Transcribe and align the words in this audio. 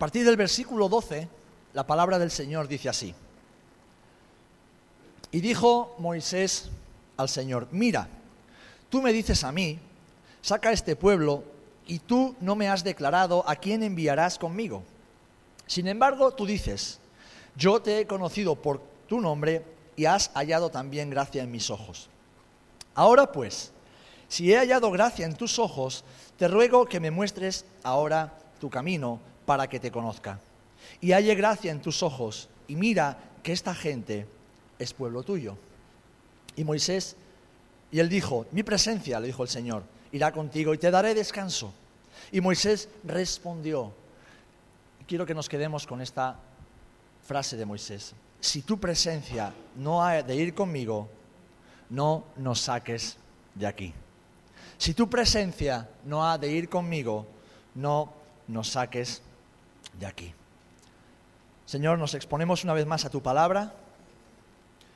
partir 0.00 0.24
del 0.24 0.38
versículo 0.38 0.88
12, 0.88 1.28
la 1.74 1.86
palabra 1.86 2.18
del 2.18 2.30
Señor 2.30 2.66
dice 2.66 2.88
así. 2.88 3.14
Y 5.30 5.42
dijo 5.42 5.94
Moisés 5.98 6.70
al 7.18 7.28
Señor, 7.28 7.68
mira, 7.70 8.08
tú 8.88 9.02
me 9.02 9.12
dices 9.12 9.44
a 9.44 9.52
mí, 9.52 9.78
saca 10.40 10.72
este 10.72 10.96
pueblo, 10.96 11.44
y 11.86 11.98
tú 11.98 12.34
no 12.40 12.56
me 12.56 12.70
has 12.70 12.82
declarado 12.82 13.44
a 13.46 13.56
quién 13.56 13.82
enviarás 13.82 14.38
conmigo. 14.38 14.82
Sin 15.66 15.86
embargo, 15.86 16.32
tú 16.32 16.46
dices, 16.46 16.98
yo 17.54 17.82
te 17.82 17.98
he 17.98 18.06
conocido 18.06 18.56
por 18.56 18.80
tu 19.06 19.20
nombre 19.20 19.62
y 19.96 20.06
has 20.06 20.30
hallado 20.32 20.70
también 20.70 21.10
gracia 21.10 21.42
en 21.42 21.50
mis 21.50 21.68
ojos. 21.68 22.08
Ahora 22.94 23.30
pues, 23.30 23.70
si 24.28 24.50
he 24.50 24.56
hallado 24.56 24.90
gracia 24.90 25.26
en 25.26 25.34
tus 25.34 25.58
ojos, 25.58 26.04
te 26.38 26.48
ruego 26.48 26.86
que 26.86 27.00
me 27.00 27.10
muestres 27.10 27.66
ahora 27.82 28.38
tu 28.60 28.70
camino 28.70 29.20
para 29.50 29.68
que 29.68 29.80
te 29.80 29.90
conozca. 29.90 30.38
Y 31.00 31.10
halle 31.10 31.34
gracia 31.34 31.72
en 31.72 31.82
tus 31.82 32.04
ojos 32.04 32.48
y 32.68 32.76
mira 32.76 33.18
que 33.42 33.50
esta 33.50 33.74
gente 33.74 34.24
es 34.78 34.94
pueblo 34.94 35.24
tuyo. 35.24 35.56
Y 36.54 36.62
Moisés, 36.62 37.16
y 37.90 37.98
él 37.98 38.08
dijo, 38.08 38.46
mi 38.52 38.62
presencia, 38.62 39.18
le 39.18 39.26
dijo 39.26 39.42
el 39.42 39.48
Señor, 39.48 39.82
irá 40.12 40.30
contigo 40.30 40.72
y 40.72 40.78
te 40.78 40.92
daré 40.92 41.16
descanso. 41.16 41.72
Y 42.30 42.40
Moisés 42.40 42.88
respondió, 43.02 43.92
quiero 45.08 45.26
que 45.26 45.34
nos 45.34 45.48
quedemos 45.48 45.84
con 45.84 46.00
esta 46.00 46.36
frase 47.26 47.56
de 47.56 47.66
Moisés, 47.66 48.14
si 48.38 48.62
tu 48.62 48.78
presencia 48.78 49.52
no 49.74 50.04
ha 50.04 50.22
de 50.22 50.36
ir 50.36 50.54
conmigo, 50.54 51.08
no 51.88 52.22
nos 52.36 52.60
saques 52.60 53.16
de 53.56 53.66
aquí. 53.66 53.92
Si 54.78 54.94
tu 54.94 55.10
presencia 55.10 55.88
no 56.04 56.24
ha 56.24 56.38
de 56.38 56.52
ir 56.52 56.68
conmigo, 56.68 57.26
no 57.74 58.12
nos 58.46 58.68
saques 58.68 59.16
de 59.16 59.18
aquí. 59.18 59.29
Señor, 61.66 61.98
nos 61.98 62.14
exponemos 62.14 62.64
una 62.64 62.72
vez 62.72 62.86
más 62.86 63.04
a 63.04 63.10
tu 63.10 63.22
palabra. 63.22 63.72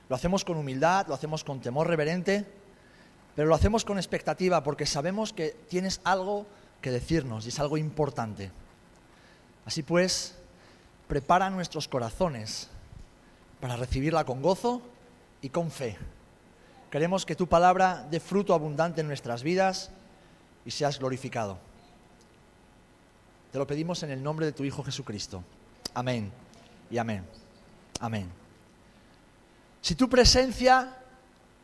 Lo 0.09 0.17
hacemos 0.17 0.45
con 0.45 0.57
humildad, 0.57 1.07
lo 1.07 1.15
hacemos 1.15 1.45
con 1.45 1.61
temor 1.61 1.87
reverente, 1.87 2.45
pero 3.37 3.49
lo 3.49 3.55
hacemos 3.55 3.85
con 3.85 3.99
expectativa 3.99 4.63
porque 4.63 4.87
sabemos 4.87 5.33
que 5.33 5.51
tienes 5.69 6.01
algo 6.05 6.47
que 6.81 6.91
decirnos 6.91 7.47
y 7.47 7.51
es 7.51 7.61
algo 7.61 7.77
importante. 7.77 8.51
Así 9.65 9.83
pues, 9.83 10.35
prepara 11.09 11.49
nuestros 11.51 11.89
corazones 11.89 12.69
para 13.61 13.77
recibirla 13.77 14.25
con 14.25 14.43
gozo 14.43 14.83
y 15.41 15.49
con 15.49 15.71
fe. 15.71 15.97
Queremos 16.91 17.25
que 17.25 17.35
tu 17.35 17.47
palabra 17.47 18.07
dé 18.11 18.21
fruto 18.21 18.55
abundante 18.55 19.01
en 19.01 19.09
nuestras 19.09 19.43
vidas 19.43 19.91
y 20.65 20.71
seas 20.71 20.99
glorificado. 20.99 21.59
Te 23.55 23.59
lo 23.59 23.69
pedimos 23.69 24.03
en 24.03 24.11
el 24.11 24.21
nombre 24.21 24.47
de 24.47 24.53
tu 24.53 24.65
Hijo 24.65 24.83
Jesucristo. 24.83 25.45
Amén 25.95 26.33
y 26.91 26.99
amén. 26.99 27.25
Amén. 28.01 28.29
Si 29.81 29.95
tu 29.95 30.09
presencia 30.09 30.93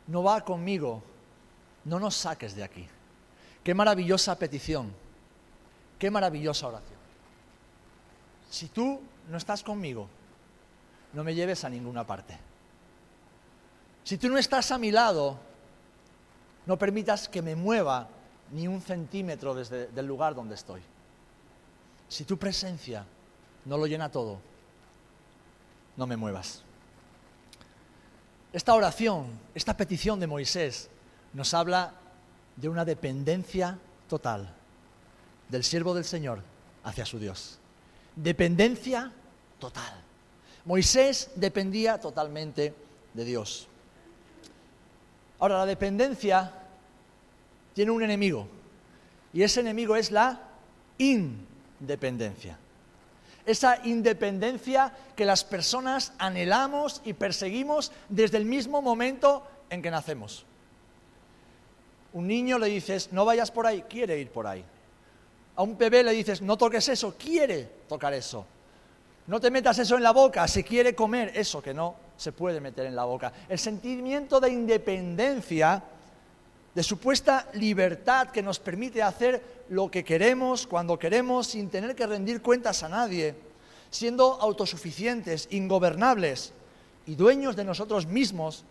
no 0.07 0.23
va 0.23 0.39
conmigo, 0.39 1.03
no 1.83 1.99
nos 1.99 2.15
saques 2.15 2.55
de 2.55 2.63
aquí. 2.63 2.87
Qué 3.61 3.73
maravillosa 3.73 4.39
petición, 4.39 4.93
qué 5.99 6.09
maravillosa 6.09 6.67
oración. 6.67 6.97
Si 8.49 8.69
tú 8.69 9.01
no 9.29 9.35
estás 9.35 9.61
conmigo, 9.61 10.07
no 11.11 11.25
me 11.25 11.35
lleves 11.35 11.65
a 11.65 11.69
ninguna 11.69 12.07
parte. 12.07 12.37
Si 14.05 14.17
tú 14.17 14.29
no 14.29 14.37
estás 14.37 14.71
a 14.71 14.77
mi 14.77 14.91
lado, 14.91 15.37
no 16.67 16.77
permitas 16.77 17.27
que 17.27 17.41
me 17.41 17.57
mueva 17.57 18.07
ni 18.53 18.69
un 18.69 18.81
centímetro 18.81 19.53
desde 19.53 19.89
el 19.93 20.05
lugar 20.05 20.33
donde 20.35 20.55
estoy. 20.55 20.81
Si 22.11 22.25
tu 22.25 22.37
presencia 22.37 23.05
no 23.63 23.77
lo 23.77 23.87
llena 23.87 24.11
todo, 24.11 24.41
no 25.95 26.05
me 26.05 26.17
muevas. 26.17 26.61
Esta 28.51 28.73
oración, 28.73 29.27
esta 29.55 29.77
petición 29.77 30.19
de 30.19 30.27
Moisés 30.27 30.89
nos 31.31 31.53
habla 31.53 31.93
de 32.57 32.67
una 32.67 32.83
dependencia 32.83 33.79
total 34.09 34.53
del 35.47 35.63
siervo 35.63 35.93
del 35.93 36.03
Señor 36.03 36.43
hacia 36.83 37.05
su 37.05 37.17
Dios. 37.17 37.59
Dependencia 38.13 39.13
total. 39.57 39.93
Moisés 40.65 41.31
dependía 41.35 41.97
totalmente 41.97 42.75
de 43.13 43.23
Dios. 43.23 43.69
Ahora, 45.39 45.59
la 45.59 45.65
dependencia 45.65 46.51
tiene 47.73 47.91
un 47.91 48.03
enemigo 48.03 48.49
y 49.31 49.43
ese 49.43 49.61
enemigo 49.61 49.95
es 49.95 50.11
la 50.11 50.49
independencia. 51.81 52.57
Esa 53.45 53.85
independencia 53.85 54.93
que 55.15 55.25
las 55.25 55.43
personas 55.43 56.13
anhelamos 56.19 57.01
y 57.03 57.13
perseguimos 57.13 57.91
desde 58.07 58.37
el 58.37 58.45
mismo 58.45 58.81
momento 58.81 59.45
en 59.69 59.81
que 59.81 59.91
nacemos. 59.91 60.45
Un 62.13 62.27
niño 62.27 62.59
le 62.59 62.67
dices, 62.67 63.11
no 63.11 63.25
vayas 63.25 63.51
por 63.51 63.65
ahí, 63.65 63.83
quiere 63.89 64.19
ir 64.19 64.29
por 64.29 64.45
ahí. 64.45 64.63
A 65.55 65.63
un 65.63 65.77
bebé 65.77 66.03
le 66.03 66.11
dices, 66.11 66.41
no 66.41 66.57
toques 66.57 66.87
eso, 66.89 67.15
quiere 67.17 67.63
tocar 67.87 68.13
eso. 68.13 68.45
No 69.27 69.39
te 69.39 69.49
metas 69.49 69.79
eso 69.79 69.95
en 69.95 70.03
la 70.03 70.11
boca, 70.11 70.47
se 70.47 70.63
quiere 70.63 70.93
comer 70.93 71.31
eso 71.35 71.61
que 71.61 71.73
no 71.73 71.95
se 72.17 72.31
puede 72.31 72.59
meter 72.59 72.85
en 72.85 72.95
la 72.95 73.05
boca. 73.05 73.31
El 73.47 73.57
sentimiento 73.57 74.39
de 74.39 74.49
independencia, 74.49 75.81
de 76.73 76.83
supuesta 76.83 77.49
libertad 77.53 78.29
que 78.29 78.41
nos 78.41 78.59
permite 78.59 79.03
hacer 79.03 79.65
lo 79.69 79.91
que 79.91 80.03
queremos, 80.03 80.67
cuando 80.67 80.97
queremos, 80.97 81.47
sin 81.47 81.69
tener 81.69 81.95
que 81.95 82.07
rendir 82.07 82.41
cuentas 82.41 82.83
a 82.83 82.89
nadie, 82.89 83.35
siendo 83.89 84.39
autosuficientes, 84.41 85.47
ingobernables 85.51 86.53
y 87.05 87.15
dueños 87.15 87.55
de 87.55 87.65
nosotros 87.65 88.05
mismos, 88.05 88.63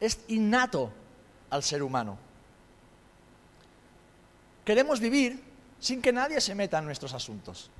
es 0.00 0.20
innato 0.28 0.92
al 1.50 1.62
ser 1.62 1.82
humano. 1.82 2.18
Queremos 4.64 5.00
vivir 5.00 5.42
sin 5.80 6.02
que 6.02 6.12
nadie 6.12 6.40
se 6.40 6.54
meta 6.54 6.78
en 6.78 6.84
nuestros 6.84 7.14
asuntos. 7.14 7.70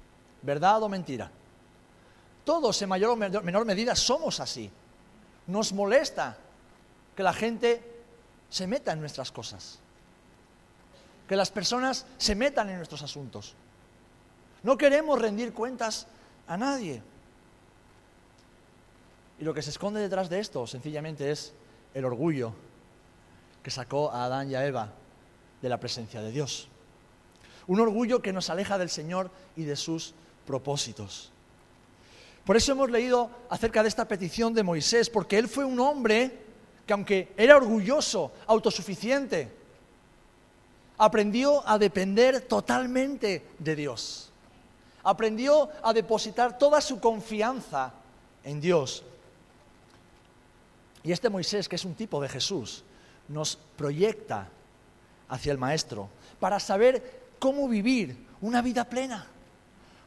¿Verdad 0.42 0.82
o 0.82 0.88
mentira? 0.88 1.30
Todos 2.44 2.80
en 2.82 2.88
mayor 2.88 3.10
o 3.10 3.16
menor 3.16 3.64
medida 3.64 3.94
somos 3.94 4.40
así. 4.40 4.70
Nos 5.46 5.72
molesta 5.72 6.36
que 7.14 7.22
la 7.22 7.32
gente 7.32 7.97
se 8.50 8.66
meta 8.66 8.92
en 8.92 9.00
nuestras 9.00 9.32
cosas. 9.32 9.78
Que 11.28 11.36
las 11.36 11.50
personas 11.50 12.06
se 12.16 12.34
metan 12.34 12.70
en 12.70 12.76
nuestros 12.76 13.02
asuntos. 13.02 13.54
No 14.62 14.76
queremos 14.76 15.20
rendir 15.20 15.52
cuentas 15.52 16.06
a 16.46 16.56
nadie. 16.56 17.02
Y 19.38 19.44
lo 19.44 19.54
que 19.54 19.62
se 19.62 19.70
esconde 19.70 20.00
detrás 20.00 20.28
de 20.28 20.40
esto 20.40 20.66
sencillamente 20.66 21.30
es 21.30 21.52
el 21.94 22.04
orgullo 22.04 22.52
que 23.62 23.70
sacó 23.70 24.10
a 24.10 24.24
Adán 24.24 24.50
y 24.50 24.54
a 24.54 24.66
Eva 24.66 24.92
de 25.62 25.68
la 25.68 25.78
presencia 25.78 26.22
de 26.22 26.30
Dios. 26.30 26.68
Un 27.66 27.80
orgullo 27.80 28.22
que 28.22 28.32
nos 28.32 28.50
aleja 28.50 28.78
del 28.78 28.88
Señor 28.88 29.30
y 29.54 29.64
de 29.64 29.76
sus 29.76 30.14
propósitos. 30.46 31.30
Por 32.44 32.56
eso 32.56 32.72
hemos 32.72 32.90
leído 32.90 33.30
acerca 33.50 33.82
de 33.82 33.90
esta 33.90 34.08
petición 34.08 34.54
de 34.54 34.62
Moisés, 34.62 35.10
porque 35.10 35.36
él 35.38 35.48
fue 35.48 35.66
un 35.66 35.78
hombre 35.78 36.47
que 36.88 36.94
aunque 36.94 37.34
era 37.36 37.54
orgulloso, 37.54 38.32
autosuficiente, 38.46 39.52
aprendió 40.96 41.62
a 41.68 41.76
depender 41.76 42.40
totalmente 42.40 43.44
de 43.58 43.76
Dios. 43.76 44.32
Aprendió 45.04 45.68
a 45.82 45.92
depositar 45.92 46.56
toda 46.56 46.80
su 46.80 46.98
confianza 46.98 47.92
en 48.42 48.58
Dios. 48.58 49.04
Y 51.02 51.12
este 51.12 51.28
Moisés, 51.28 51.68
que 51.68 51.76
es 51.76 51.84
un 51.84 51.94
tipo 51.94 52.22
de 52.22 52.28
Jesús, 52.30 52.82
nos 53.28 53.56
proyecta 53.76 54.48
hacia 55.28 55.52
el 55.52 55.58
Maestro 55.58 56.08
para 56.40 56.58
saber 56.58 57.20
cómo 57.38 57.68
vivir 57.68 58.16
una 58.40 58.62
vida 58.62 58.88
plena, 58.88 59.26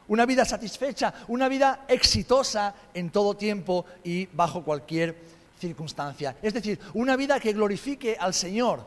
una 0.08 0.26
vida 0.26 0.44
satisfecha, 0.44 1.14
una 1.28 1.46
vida 1.46 1.84
exitosa 1.86 2.74
en 2.92 3.10
todo 3.10 3.36
tiempo 3.36 3.86
y 4.02 4.26
bajo 4.26 4.64
cualquier 4.64 5.31
circunstancia. 5.62 6.36
Es 6.42 6.54
decir, 6.54 6.78
una 6.94 7.16
vida 7.16 7.38
que 7.38 7.52
glorifique 7.52 8.16
al 8.18 8.34
Señor 8.34 8.84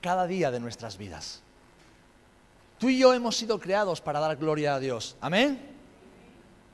cada 0.00 0.26
día 0.26 0.50
de 0.50 0.60
nuestras 0.60 0.96
vidas. 0.96 1.42
Tú 2.78 2.88
y 2.88 2.98
yo 2.98 3.12
hemos 3.12 3.36
sido 3.36 3.58
creados 3.58 4.00
para 4.00 4.20
dar 4.20 4.36
gloria 4.36 4.76
a 4.76 4.80
Dios. 4.80 5.16
Amén. 5.20 5.74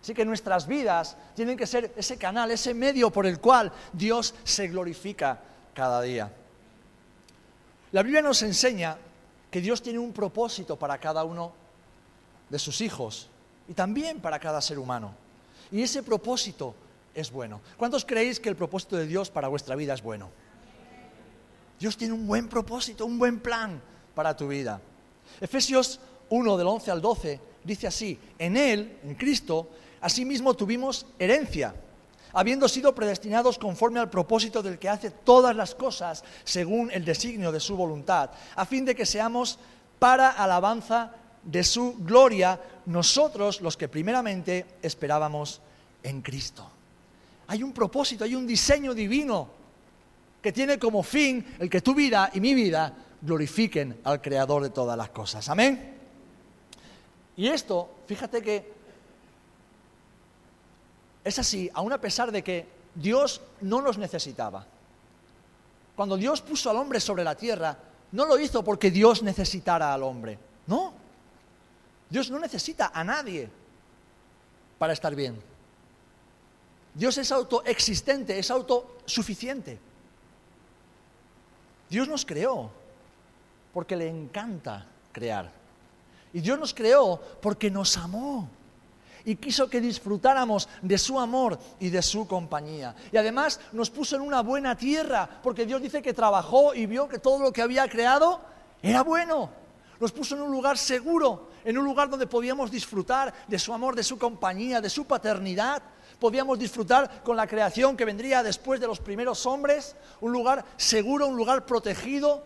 Así 0.03 0.15
que 0.15 0.25
nuestras 0.25 0.67
vidas 0.67 1.17
tienen 1.35 1.57
que 1.57 1.67
ser 1.67 1.93
ese 1.97 2.19
canal, 2.19 2.51
ese 2.51 2.75
medio 2.75 3.11
por 3.11 3.25
el 3.25 3.39
cual 3.39 3.73
Dios 3.93 4.35
se 4.45 4.69
glorifica 4.69 5.41
cada 5.75 6.03
día. 6.03 6.31
La 7.93 8.03
Biblia 8.03 8.21
nos 8.21 8.43
enseña 8.43 8.99
que 9.51 9.61
Dios 9.61 9.81
tiene 9.81 10.01
un 10.01 10.13
propósito 10.13 10.77
para 10.77 10.99
cada 10.99 11.25
uno 11.25 11.53
de 12.49 12.59
sus 12.59 12.81
hijos 12.81 13.29
y 13.69 13.75
también 13.75 14.21
para 14.21 14.39
cada 14.39 14.61
ser 14.61 14.79
humano. 14.79 15.15
Y 15.71 15.83
ese 15.83 16.03
propósito 16.03 16.75
es 17.15 17.31
bueno. 17.31 17.61
¿Cuántos 17.77 18.05
creéis 18.05 18.41
que 18.41 18.49
el 18.49 18.57
propósito 18.57 18.97
de 18.97 19.07
Dios 19.07 19.31
para 19.31 19.49
vuestra 19.49 19.77
vida 19.77 19.95
es 19.95 20.03
bueno? 20.03 20.31
Dios 21.79 21.97
tiene 21.97 22.15
un 22.15 22.27
buen 22.27 22.49
propósito, 22.49 23.07
un 23.07 23.19
buen 23.19 23.41
plan 23.41 23.83
para 24.15 24.37
tu 24.37 24.49
vida. 24.49 24.81
Efesios 25.41 26.01
1 26.29 26.57
del 26.57 26.67
11 26.67 26.91
al 26.91 27.01
12 27.01 27.41
dice 27.65 27.87
así, 27.87 28.19
en 28.39 28.57
Él, 28.57 28.99
en 29.03 29.15
Cristo, 29.15 29.69
asimismo 30.01 30.55
tuvimos 30.55 31.07
herencia, 31.19 31.75
habiendo 32.33 32.69
sido 32.69 32.95
predestinados 32.95 33.59
conforme 33.59 34.01
al 34.01 34.11
propósito 34.11 34.63
del 34.63 34.79
que 34.79 34.89
hace 34.89 35.11
todas 35.11 35.55
las 35.55 35.75
cosas 35.75 36.25
según 36.45 36.91
el 36.91 37.05
designio 37.05 37.53
de 37.53 37.61
su 37.61 37.77
voluntad, 37.77 38.31
a 38.55 38.65
fin 38.65 38.85
de 38.85 38.95
que 38.95 39.07
seamos 39.07 39.59
para 39.99 40.31
alabanza 40.31 41.13
de 41.43 41.65
su 41.65 41.97
gloria 41.99 42.61
nosotros 42.87 43.61
los 43.61 43.77
que 43.77 43.89
primeramente 43.89 44.67
esperábamos 44.83 45.61
en 46.03 46.23
Cristo. 46.23 46.71
Hay 47.53 47.63
un 47.63 47.75
propósito, 47.75 48.25
hay 48.25 48.35
un 48.35 48.47
diseño 48.47 48.95
divino 48.95 49.47
que 50.41 50.53
tiene 50.53 50.79
como 50.79 51.03
fin 51.03 51.55
el 51.59 51.69
que 51.69 51.83
tu 51.83 51.95
vida 51.95 52.31
y 52.33 52.41
mi 52.41 52.55
vida 52.55 52.97
glorifiquen 53.21 54.01
al 54.05 54.23
Creador 54.23 54.63
de 54.63 54.71
todas 54.71 54.97
las 54.97 55.11
cosas. 55.11 55.47
Amén. 55.51 55.99
Y 57.37 57.47
esto, 57.49 57.91
fíjate 58.07 58.41
que 58.41 58.73
es 61.23 61.39
así, 61.39 61.71
aun 61.75 61.93
a 61.93 62.01
pesar 62.01 62.33
de 62.33 62.43
que 62.43 62.67
Dios 62.95 63.43
no 63.61 63.83
nos 63.83 63.99
necesitaba. 63.99 64.65
Cuando 65.95 66.17
Dios 66.17 66.41
puso 66.41 66.71
al 66.71 66.79
hombre 66.79 67.01
sobre 67.01 67.23
la 67.23 67.35
tierra, 67.35 67.77
no 68.13 68.25
lo 68.25 68.39
hizo 68.39 68.65
porque 68.65 68.91
Dios 68.91 69.23
necesitara 69.23 69.93
al 69.93 70.03
hombre. 70.05 70.39
No. 70.69 70.95
Dios 72.09 72.31
no 72.31 72.39
necesita 72.39 72.93
a 72.95 73.05
nadie 73.05 73.51
para 74.79 74.95
estar 74.95 75.15
bien. 75.15 75.52
Dios 76.95 77.17
es 77.19 77.33
autoexistente, 77.33 78.39
es 78.39 78.51
autosuficiente. 78.51 79.79
Dios 81.89 82.09
nos 82.09 82.25
creó 82.25 82.71
porque 83.73 83.97
le 83.97 84.09
encanta 84.09 84.87
crear. 85.13 85.51
Y 86.33 86.41
Dios 86.41 86.59
nos 86.59 86.73
creó 86.73 87.21
porque 87.41 87.71
nos 87.71 87.97
amó 87.97 88.49
y 89.25 89.37
quiso 89.37 89.69
que 89.69 89.81
disfrutáramos 89.81 90.69
de 90.81 90.99
su 90.99 91.19
amor 91.19 91.59
y 91.81 91.91
de 91.91 92.03
su 92.03 92.27
compañía. 92.27 92.95
Y 93.13 93.17
además 93.17 93.61
nos 93.73 93.91
puso 93.91 94.17
en 94.17 94.23
una 94.23 94.43
buena 94.43 94.77
tierra, 94.77 95.29
porque 95.43 95.67
Dios 95.67 95.81
dice 95.81 96.03
que 96.03 96.13
trabajó 96.13 96.75
y 96.75 96.87
vio 96.87 97.09
que 97.09 97.19
todo 97.19 97.39
lo 97.39 97.53
que 97.53 97.63
había 97.63 97.89
creado 97.89 98.41
era 98.83 99.03
bueno. 99.03 99.51
Nos 100.01 100.13
puso 100.13 100.35
en 100.35 100.43
un 100.43 100.51
lugar 100.51 100.77
seguro, 100.77 101.51
en 101.65 101.79
un 101.79 101.85
lugar 101.85 102.11
donde 102.11 102.27
podíamos 102.27 102.71
disfrutar 102.71 103.33
de 103.47 103.59
su 103.59 103.73
amor, 103.73 103.95
de 103.95 104.03
su 104.03 104.19
compañía, 104.19 104.81
de 104.81 104.91
su 104.91 105.05
paternidad. 105.05 105.83
Podíamos 106.23 106.57
disfrutar 106.57 107.21
con 107.25 107.37
la 107.37 107.49
creación 107.49 107.97
que 107.97 108.05
vendría 108.05 108.45
después 108.45 108.79
de 108.79 108.87
los 108.87 109.01
primeros 109.01 109.45
hombres, 109.45 109.97
un 110.21 110.31
lugar 110.31 110.65
seguro, 110.77 111.27
un 111.27 111.37
lugar 111.37 111.67
protegido, 111.67 112.45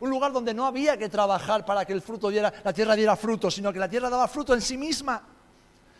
un 0.00 0.10
lugar 0.10 0.34
donde 0.34 0.52
no 0.52 0.66
había 0.66 0.98
que 0.98 1.08
trabajar 1.08 1.64
para 1.64 1.86
que 1.86 1.94
el 1.94 2.02
fruto 2.02 2.28
diera, 2.28 2.52
la 2.62 2.74
tierra 2.74 2.94
diera 2.94 3.16
fruto, 3.16 3.50
sino 3.50 3.72
que 3.72 3.78
la 3.78 3.88
tierra 3.88 4.10
daba 4.10 4.28
fruto 4.28 4.52
en 4.52 4.60
sí 4.60 4.76
misma. 4.76 5.22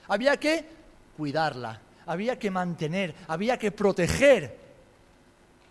Había 0.09 0.37
que 0.37 0.69
cuidarla, 1.17 1.81
había 2.05 2.39
que 2.39 2.51
mantener, 2.51 3.15
había 3.29 3.59
que 3.59 3.73
proteger 3.73 4.55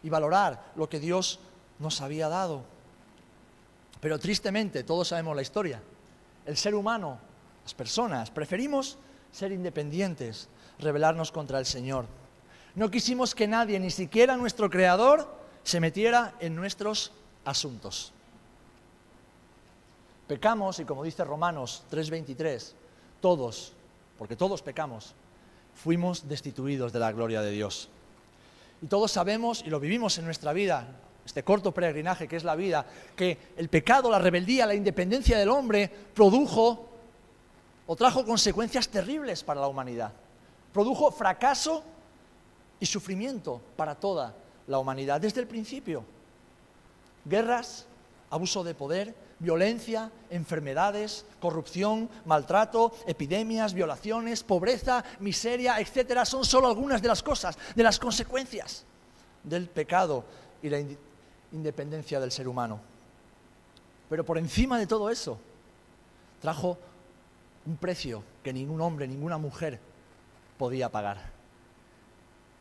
y 0.02 0.10
valorar 0.10 0.72
lo 0.76 0.90
que 0.90 1.00
Dios 1.00 1.40
nos 1.78 2.02
había 2.02 2.28
dado. 2.28 2.64
Pero 4.02 4.18
tristemente, 4.18 4.84
todos 4.84 5.10
sabemos 5.10 5.36
la 5.36 5.44
historia. 5.44 5.80
El 6.44 6.58
ser 6.58 6.74
humano, 6.74 7.20
las 7.62 7.76
personas, 7.76 8.32
preferimos 8.32 8.98
ser 9.32 9.52
independientes, 9.52 10.50
rebelarnos 10.80 11.32
contra 11.32 11.60
el 11.60 11.66
Señor. 11.66 12.06
No 12.76 12.92
quisimos 12.92 13.36
que 13.36 13.48
nadie, 13.48 13.80
ni 13.80 13.92
siquiera 13.92 14.38
nuestro 14.38 14.70
Creador, 14.70 15.34
se 15.64 15.80
metiera 15.80 16.34
en 16.40 16.56
nuestros 16.56 17.12
asuntos. 17.46 18.12
Pecamos, 20.28 20.80
y 20.80 20.86
como 20.86 21.04
dice 21.04 21.24
Romanos 21.24 21.84
3:23, 21.90 22.74
todos 23.22 23.74
porque 24.18 24.36
todos 24.36 24.62
pecamos, 24.62 25.14
fuimos 25.76 26.28
destituidos 26.28 26.94
de 26.94 27.00
la 27.00 27.12
gloria 27.12 27.42
de 27.42 27.52
Dios. 27.52 27.90
Y 28.82 28.88
todos 28.88 29.12
sabemos 29.12 29.64
y 29.66 29.70
lo 29.70 29.80
vivimos 29.80 30.18
en 30.18 30.26
nuestra 30.26 30.54
vida, 30.54 30.88
este 31.26 31.44
corto 31.44 31.74
peregrinaje 31.74 32.28
que 32.28 32.36
es 32.36 32.44
la 32.44 32.56
vida, 32.56 32.86
que 33.16 33.38
el 33.58 33.70
pecado, 33.70 34.10
la 34.10 34.20
rebeldía, 34.20 34.66
la 34.66 34.76
independencia 34.76 35.38
del 35.38 35.50
hombre 35.50 35.90
produjo 36.14 36.90
o 37.88 37.96
trajo 37.96 38.26
consecuencias 38.26 38.88
terribles 38.88 39.44
para 39.44 39.62
la 39.62 39.68
humanidad. 39.68 40.12
Produjo 40.76 41.10
fracaso 41.10 41.86
y 42.82 42.86
sufrimiento 42.86 43.62
para 43.78 43.96
toda 43.96 44.36
la 44.68 44.78
humanidad 44.78 45.22
desde 45.22 45.40
el 45.40 45.48
principio. 45.48 46.04
Guerras, 47.24 47.86
abuso 48.30 48.62
de 48.62 48.76
poder, 48.76 49.16
violencia, 49.40 50.12
enfermedades, 50.30 51.24
corrupción, 51.40 52.10
maltrato, 52.26 52.92
epidemias, 53.08 53.74
violaciones, 53.74 54.44
pobreza, 54.44 55.06
miseria, 55.22 55.80
etcétera, 55.80 56.26
son 56.26 56.44
solo 56.44 56.68
algunas 56.68 57.02
de 57.02 57.08
las 57.08 57.24
cosas, 57.24 57.58
de 57.74 57.82
las 57.82 57.98
consecuencias 57.98 58.84
del 59.46 59.70
pecado 59.70 60.26
y 60.62 60.68
la 60.68 60.84
independencia 61.54 62.20
del 62.20 62.34
ser 62.34 62.50
humano. 62.50 62.82
Pero 64.10 64.26
por 64.26 64.38
encima 64.38 64.78
de 64.78 64.88
todo 64.88 65.10
eso, 65.10 65.40
trajo 66.42 66.78
un 67.66 67.78
precio 67.78 68.22
que 68.44 68.52
ningún 68.52 68.82
hombre, 68.82 69.08
ninguna 69.08 69.38
mujer 69.38 69.95
podía 70.58 70.90
pagar. 70.90 71.18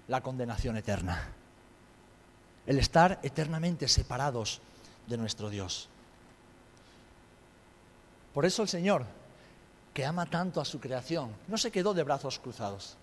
La 0.09 0.21
condenación 0.21 0.77
eterna. 0.77 1.29
El 2.67 2.79
estar 2.79 3.21
eternamente 3.23 3.89
separados 3.89 4.61
de 5.07 5.17
nuestro 5.17 5.51
Dios. 5.51 5.89
Por 8.33 8.45
eso 8.45 8.63
el 8.63 8.69
Señor, 8.69 9.05
que 9.93 10.05
ama 10.05 10.27
tanto 10.27 10.61
a 10.61 10.65
su 10.65 10.81
creación, 10.81 11.31
no 11.47 11.57
se 11.57 11.71
quedó 11.71 11.95
de 11.95 12.03
brazos 12.03 12.39
cruzados. 12.39 12.97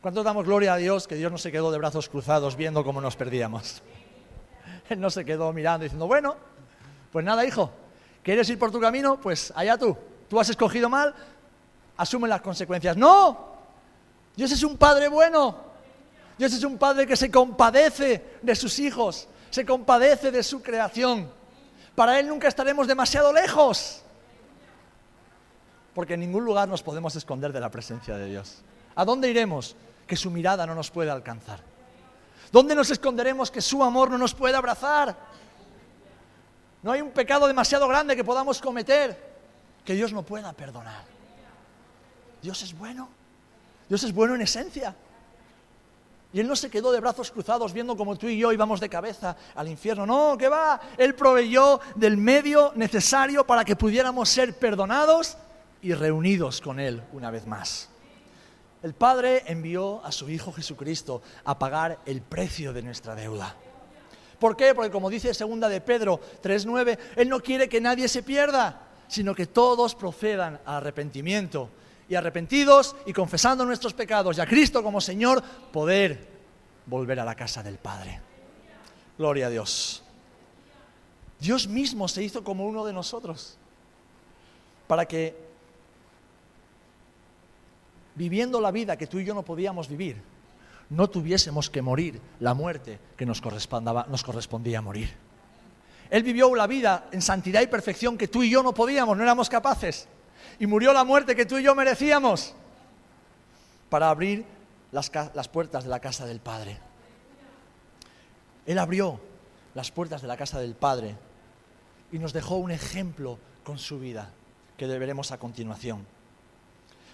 ¿Cuántos 0.00 0.24
damos 0.24 0.44
gloria 0.44 0.74
a 0.74 0.76
Dios 0.76 1.06
que 1.06 1.14
Dios 1.14 1.30
no 1.30 1.38
se 1.38 1.52
quedó 1.52 1.70
de 1.70 1.78
brazos 1.78 2.08
cruzados 2.08 2.56
viendo 2.56 2.84
cómo 2.84 3.00
nos 3.00 3.16
perdíamos? 3.16 3.82
Él 4.88 5.00
no 5.00 5.10
se 5.10 5.24
quedó 5.24 5.52
mirando 5.52 5.84
diciendo, 5.84 6.06
bueno, 6.06 6.36
pues 7.12 7.24
nada, 7.24 7.44
hijo, 7.44 7.70
¿quieres 8.22 8.48
ir 8.50 8.58
por 8.58 8.70
tu 8.70 8.80
camino? 8.80 9.20
Pues 9.20 9.52
allá 9.54 9.78
tú. 9.78 9.96
Tú 10.28 10.38
has 10.38 10.48
escogido 10.48 10.88
mal, 10.88 11.14
asume 11.96 12.28
las 12.28 12.40
consecuencias. 12.42 12.96
No, 12.96 13.57
Dios 14.38 14.52
es 14.52 14.62
un 14.62 14.76
Padre 14.76 15.08
bueno. 15.08 15.56
Dios 16.38 16.52
es 16.52 16.62
un 16.62 16.78
Padre 16.78 17.08
que 17.08 17.16
se 17.16 17.28
compadece 17.28 18.38
de 18.40 18.54
sus 18.54 18.78
hijos, 18.78 19.26
se 19.50 19.66
compadece 19.66 20.30
de 20.30 20.44
su 20.44 20.62
creación. 20.62 21.28
Para 21.96 22.20
Él 22.20 22.28
nunca 22.28 22.46
estaremos 22.46 22.86
demasiado 22.86 23.32
lejos 23.32 24.04
porque 25.98 26.14
en 26.14 26.20
ningún 26.20 26.44
lugar 26.44 26.68
nos 26.68 26.80
podemos 26.80 27.16
esconder 27.16 27.52
de 27.52 27.58
la 27.58 27.70
presencia 27.70 28.16
de 28.16 28.26
Dios. 28.26 28.62
¿A 28.94 29.04
dónde 29.04 29.28
iremos? 29.30 29.74
Que 30.06 30.14
su 30.14 30.30
mirada 30.30 30.64
no 30.64 30.76
nos 30.76 30.92
puede 30.92 31.10
alcanzar. 31.10 31.58
¿Dónde 32.52 32.76
nos 32.76 32.90
esconderemos 32.90 33.50
que 33.50 33.60
su 33.60 33.82
amor 33.82 34.08
no 34.08 34.16
nos 34.16 34.32
puede 34.32 34.54
abrazar? 34.54 35.16
No 36.84 36.92
hay 36.92 37.00
un 37.00 37.10
pecado 37.10 37.48
demasiado 37.48 37.88
grande 37.88 38.14
que 38.14 38.22
podamos 38.22 38.60
cometer 38.60 39.20
que 39.84 39.94
Dios 39.94 40.12
no 40.12 40.22
pueda 40.22 40.52
perdonar. 40.52 41.02
Dios 42.40 42.62
es 42.62 42.78
bueno. 42.78 43.17
Dios 43.88 44.02
es 44.04 44.12
bueno 44.12 44.34
en 44.34 44.42
esencia. 44.42 44.94
Y 46.32 46.40
Él 46.40 46.46
no 46.46 46.56
se 46.56 46.68
quedó 46.68 46.92
de 46.92 47.00
brazos 47.00 47.30
cruzados 47.30 47.72
viendo 47.72 47.96
como 47.96 48.16
tú 48.16 48.28
y 48.28 48.38
yo 48.38 48.52
íbamos 48.52 48.80
de 48.80 48.88
cabeza 48.88 49.36
al 49.54 49.68
infierno. 49.68 50.04
No, 50.04 50.36
que 50.36 50.48
va. 50.48 50.78
Él 50.98 51.14
proveyó 51.14 51.80
del 51.94 52.18
medio 52.18 52.72
necesario 52.74 53.46
para 53.46 53.64
que 53.64 53.76
pudiéramos 53.76 54.28
ser 54.28 54.58
perdonados 54.58 55.38
y 55.80 55.94
reunidos 55.94 56.60
con 56.60 56.80
Él 56.80 57.02
una 57.12 57.30
vez 57.30 57.46
más. 57.46 57.88
El 58.82 58.94
Padre 58.94 59.44
envió 59.46 60.04
a 60.04 60.12
su 60.12 60.28
Hijo 60.28 60.52
Jesucristo 60.52 61.22
a 61.44 61.58
pagar 61.58 61.98
el 62.04 62.20
precio 62.20 62.72
de 62.72 62.82
nuestra 62.82 63.14
deuda. 63.14 63.56
¿Por 64.38 64.56
qué? 64.56 64.74
Porque 64.74 64.90
como 64.90 65.10
dice 65.10 65.34
segunda 65.34 65.68
de 65.68 65.80
Pedro 65.80 66.20
3.9, 66.42 66.98
Él 67.16 67.28
no 67.28 67.40
quiere 67.40 67.68
que 67.68 67.80
nadie 67.80 68.06
se 68.06 68.22
pierda, 68.22 68.82
sino 69.08 69.34
que 69.34 69.46
todos 69.46 69.94
procedan 69.94 70.60
al 70.64 70.76
arrepentimiento. 70.76 71.70
Y 72.08 72.14
arrepentidos 72.14 72.96
y 73.06 73.12
confesando 73.12 73.64
nuestros 73.64 73.92
pecados 73.94 74.38
y 74.38 74.40
a 74.40 74.46
Cristo 74.46 74.82
como 74.82 75.00
Señor, 75.00 75.42
poder 75.72 76.26
volver 76.86 77.20
a 77.20 77.24
la 77.24 77.34
casa 77.34 77.62
del 77.62 77.78
Padre. 77.78 78.20
Gloria 79.18 79.46
a 79.46 79.50
Dios. 79.50 80.02
Dios 81.38 81.68
mismo 81.68 82.08
se 82.08 82.22
hizo 82.22 82.42
como 82.42 82.66
uno 82.66 82.84
de 82.84 82.92
nosotros 82.92 83.58
para 84.86 85.06
que 85.06 85.36
viviendo 88.14 88.60
la 88.60 88.72
vida 88.72 88.96
que 88.96 89.06
tú 89.06 89.18
y 89.20 89.24
yo 89.24 89.34
no 89.34 89.44
podíamos 89.44 89.88
vivir, 89.88 90.20
no 90.90 91.08
tuviésemos 91.08 91.70
que 91.70 91.82
morir 91.82 92.20
la 92.40 92.54
muerte 92.54 92.98
que 93.16 93.26
nos, 93.26 93.42
nos 93.42 94.24
correspondía 94.24 94.82
morir. 94.82 95.14
Él 96.10 96.22
vivió 96.22 96.52
la 96.54 96.66
vida 96.66 97.08
en 97.12 97.22
santidad 97.22 97.60
y 97.60 97.66
perfección 97.66 98.16
que 98.16 98.28
tú 98.28 98.42
y 98.42 98.50
yo 98.50 98.62
no 98.62 98.72
podíamos, 98.72 99.16
no 99.16 99.22
éramos 99.22 99.48
capaces. 99.48 100.08
Y 100.58 100.66
murió 100.66 100.92
la 100.92 101.04
muerte 101.04 101.36
que 101.36 101.46
tú 101.46 101.58
y 101.58 101.62
yo 101.62 101.74
merecíamos 101.74 102.54
para 103.88 104.10
abrir 104.10 104.44
las, 104.92 105.10
las 105.34 105.48
puertas 105.48 105.84
de 105.84 105.90
la 105.90 106.00
casa 106.00 106.26
del 106.26 106.40
Padre. 106.40 106.78
Él 108.66 108.78
abrió 108.78 109.20
las 109.74 109.90
puertas 109.90 110.20
de 110.22 110.28
la 110.28 110.36
casa 110.36 110.60
del 110.60 110.74
Padre 110.74 111.16
y 112.12 112.18
nos 112.18 112.32
dejó 112.32 112.56
un 112.56 112.70
ejemplo 112.70 113.38
con 113.64 113.78
su 113.78 113.98
vida 113.98 114.30
que 114.76 114.86
veremos 114.86 115.32
a 115.32 115.38
continuación. 115.38 116.06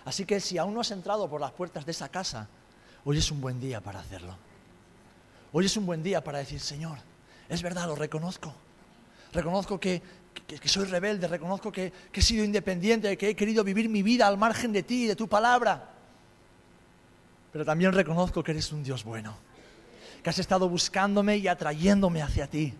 Así 0.04 0.26
que 0.26 0.40
si 0.40 0.58
aún 0.58 0.74
no 0.74 0.80
has 0.80 0.90
entrado 0.90 1.28
por 1.28 1.40
las 1.40 1.52
puertas 1.52 1.86
de 1.86 1.92
esa 1.92 2.08
casa, 2.08 2.48
hoy 3.04 3.18
es 3.18 3.30
un 3.30 3.40
buen 3.40 3.58
día 3.60 3.80
para 3.80 4.00
hacerlo. 4.00 4.36
Hoy 5.52 5.66
es 5.66 5.76
un 5.76 5.86
buen 5.86 6.02
día 6.02 6.22
para 6.22 6.38
decir, 6.38 6.60
Señor, 6.60 6.98
es 7.48 7.62
verdad, 7.62 7.86
lo 7.86 7.94
reconozco. 7.94 8.52
Reconozco 9.32 9.80
que, 9.80 10.02
soy 10.64 10.84
rebelde, 10.86 11.28
reconozco 11.28 11.70
que, 11.70 11.92
que 12.10 12.20
he 12.20 12.22
sido 12.22 12.44
independiente, 12.44 13.16
que 13.16 13.30
he 13.30 13.36
querido 13.36 13.64
vivir 13.64 13.88
mi 13.88 14.02
vida 14.02 14.26
al 14.26 14.36
margen 14.36 14.72
de 14.72 14.82
ti 14.82 15.04
y 15.04 15.06
de 15.06 15.16
tu 15.16 15.28
palabra. 15.28 15.90
Pero 17.52 17.64
también 17.64 17.92
reconozco 17.92 18.42
que 18.42 18.50
eres 18.52 18.72
un 18.72 18.82
Dios 18.82 19.04
bueno, 19.04 19.36
que 20.22 20.30
has 20.30 20.38
estado 20.38 20.68
buscándome 20.68 21.36
y 21.36 21.46
atrayéndome 21.46 22.22
hacia 22.22 22.48
ti. 22.48 22.74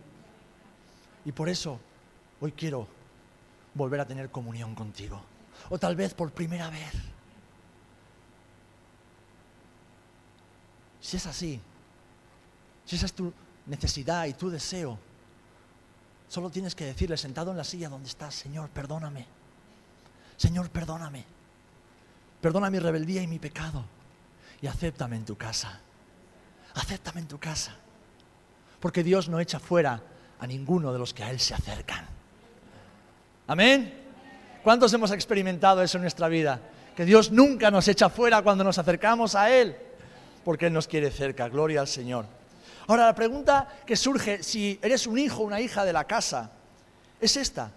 Y 1.25 1.33
por 1.33 1.49
eso 1.49 1.79
hoy 2.41 2.53
quiero 2.53 2.89
volver 3.75 4.01
a 4.01 4.07
tener 4.07 4.31
comunión 4.31 4.75
contigo. 4.75 5.23
O 5.71 5.79
tal 5.79 5.97
vez 5.97 6.15
por 6.15 6.33
primera 6.33 6.71
vez. 6.71 6.93
Si 11.01 11.17
es 11.17 11.27
así, 11.27 11.61
si 12.85 12.97
esa 12.97 13.07
es 13.07 13.13
tu 13.13 13.33
necesidad 13.67 14.27
y 14.27 14.33
tu 14.33 14.51
deseo, 14.51 14.99
solo 16.35 16.50
tienes 16.50 16.75
que 16.75 16.85
decirle 16.85 17.17
sentado 17.17 17.53
en 17.53 17.57
la 17.57 17.62
silla 17.62 17.88
donde 17.88 18.09
estás, 18.09 18.35
Señor, 18.35 18.69
perdóname. 18.71 19.25
Señor, 20.37 20.69
perdóname. 20.69 21.25
Perdona 22.41 22.71
mi 22.71 22.81
rebeldía 22.81 23.23
y 23.23 23.29
mi 23.29 23.38
pecado. 23.38 23.85
Y 24.61 24.67
acéptame 24.67 25.14
en 25.14 25.25
tu 25.25 25.37
casa. 25.37 25.79
Acéptame 26.75 27.21
en 27.21 27.29
tu 27.29 27.38
casa. 27.38 27.76
Porque 28.81 29.05
Dios 29.05 29.29
no 29.29 29.38
echa 29.38 29.61
fuera 29.61 30.03
a 30.41 30.47
ninguno 30.49 30.93
de 30.93 30.99
los 30.99 31.14
que 31.14 31.23
a 31.23 31.31
Él 31.31 31.38
se 31.38 31.55
acercan. 31.55 32.05
Amén. 33.47 33.95
¿Cuántos 34.64 34.93
hemos 34.93 35.12
experimentado 35.12 35.83
eso 35.83 35.99
en 35.99 36.03
nuestra 36.03 36.26
vida? 36.26 36.61
Que 36.97 37.05
Dios 37.05 37.31
nunca 37.31 37.71
nos 37.71 37.87
echa 37.87 38.09
fuera 38.09 38.43
cuando 38.43 38.64
nos 38.64 38.76
acercamos 38.76 39.37
a 39.37 39.53
Él 39.53 39.76
porque 40.45 40.67
Él 40.67 40.73
nos 40.73 40.88
quiere 40.88 41.12
cerca. 41.12 41.49
Gloria 41.49 41.81
al 41.81 41.88
Señor. 41.88 42.26
Ahora, 42.87 43.07
la 43.07 43.14
pregunta 43.14 43.69
que 43.87 43.97
surge, 43.97 44.43
si 44.43 44.79
eres 44.83 45.07
un 45.07 45.19
hijo 45.19 45.43
o 45.43 45.47
una 45.47 45.61
hija 45.61 45.85
de 45.85 45.93
la 45.93 46.05
casa, 46.05 46.50
es 47.21 47.37
esta. 47.37 47.71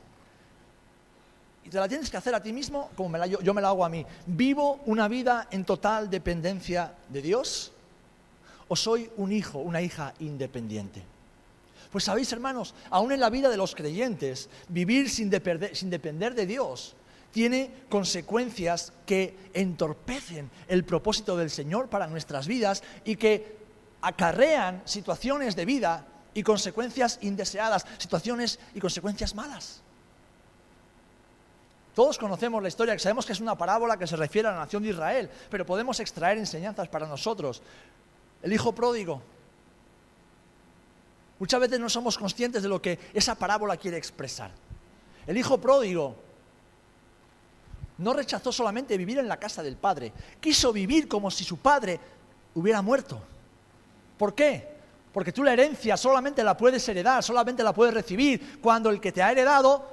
Y 1.63 1.69
te 1.69 1.77
la 1.77 1.87
tienes 1.87 2.09
que 2.09 2.17
hacer 2.17 2.33
a 2.33 2.41
ti 2.41 2.53
mismo 2.53 2.91
como 2.95 3.17
yo 3.25 3.53
me 3.53 3.61
la 3.61 3.69
hago 3.69 3.83
a 3.83 3.89
mí. 3.89 4.05
¿Vivo 4.25 4.81
una 4.85 5.07
vida 5.07 5.47
en 5.51 5.65
total 5.65 6.09
dependencia 6.09 6.93
de 7.09 7.21
Dios? 7.21 7.71
¿O 8.67 8.75
soy 8.75 9.09
un 9.17 9.31
hijo, 9.31 9.59
una 9.59 9.81
hija 9.81 10.13
independiente? 10.19 11.03
Pues 11.91 12.03
sabéis, 12.03 12.31
hermanos, 12.33 12.73
aún 12.89 13.11
en 13.11 13.19
la 13.19 13.29
vida 13.29 13.49
de 13.49 13.57
los 13.57 13.75
creyentes, 13.75 14.49
vivir 14.67 15.09
sin, 15.09 15.31
sin 15.73 15.89
depender 15.89 16.35
de 16.35 16.45
Dios 16.45 16.95
tiene 17.31 17.69
consecuencias 17.89 18.93
que 19.05 19.35
entorpecen 19.53 20.49
el 20.67 20.83
propósito 20.83 21.37
del 21.37 21.49
Señor 21.49 21.87
para 21.87 22.07
nuestras 22.07 22.47
vidas 22.47 22.81
y 23.05 23.15
que 23.15 23.57
acarrean 24.07 24.81
situaciones 24.85 25.53
de 25.57 25.65
vida 25.65 26.05
y 26.33 26.41
consecuencias 26.41 27.19
indeseadas, 27.23 27.85
situaciones 27.97 28.57
y 28.73 28.79
consecuencias 28.79 29.35
malas. 29.35 29.81
Todos 31.93 32.17
conocemos 32.17 32.61
la 32.61 32.69
historia, 32.69 32.97
sabemos 32.99 33.25
que 33.25 33.33
es 33.33 33.41
una 33.41 33.57
parábola 33.57 33.97
que 33.97 34.07
se 34.07 34.15
refiere 34.15 34.47
a 34.47 34.51
la 34.51 34.59
nación 34.59 34.83
de 34.83 34.89
Israel, 34.89 35.29
pero 35.49 35.65
podemos 35.65 35.99
extraer 35.99 36.37
enseñanzas 36.37 36.87
para 36.87 37.05
nosotros. 37.05 37.61
El 38.41 38.53
hijo 38.53 38.73
pródigo. 38.73 39.21
Muchas 41.39 41.59
veces 41.59 41.77
no 41.77 41.89
somos 41.89 42.17
conscientes 42.17 42.63
de 42.63 42.69
lo 42.69 42.81
que 42.81 42.97
esa 43.13 43.35
parábola 43.35 43.75
quiere 43.75 43.97
expresar. 43.97 44.51
El 45.25 45.37
hijo 45.37 45.57
pródigo 45.57 46.15
no 47.97 48.13
rechazó 48.13 48.53
solamente 48.53 48.97
vivir 48.97 49.17
en 49.17 49.27
la 49.27 49.37
casa 49.37 49.61
del 49.61 49.75
padre, 49.75 50.13
quiso 50.39 50.71
vivir 50.71 51.09
como 51.09 51.29
si 51.29 51.43
su 51.43 51.57
padre 51.57 51.99
hubiera 52.55 52.81
muerto. 52.81 53.21
¿Por 54.17 54.33
qué? 54.33 54.77
Porque 55.13 55.31
tú 55.31 55.43
la 55.43 55.53
herencia 55.53 55.97
solamente 55.97 56.43
la 56.43 56.55
puedes 56.55 56.87
heredar, 56.87 57.23
solamente 57.23 57.63
la 57.63 57.73
puedes 57.73 57.93
recibir 57.93 58.59
cuando 58.61 58.89
el 58.89 58.99
que 58.99 59.11
te 59.11 59.23
ha 59.23 59.31
heredado 59.31 59.87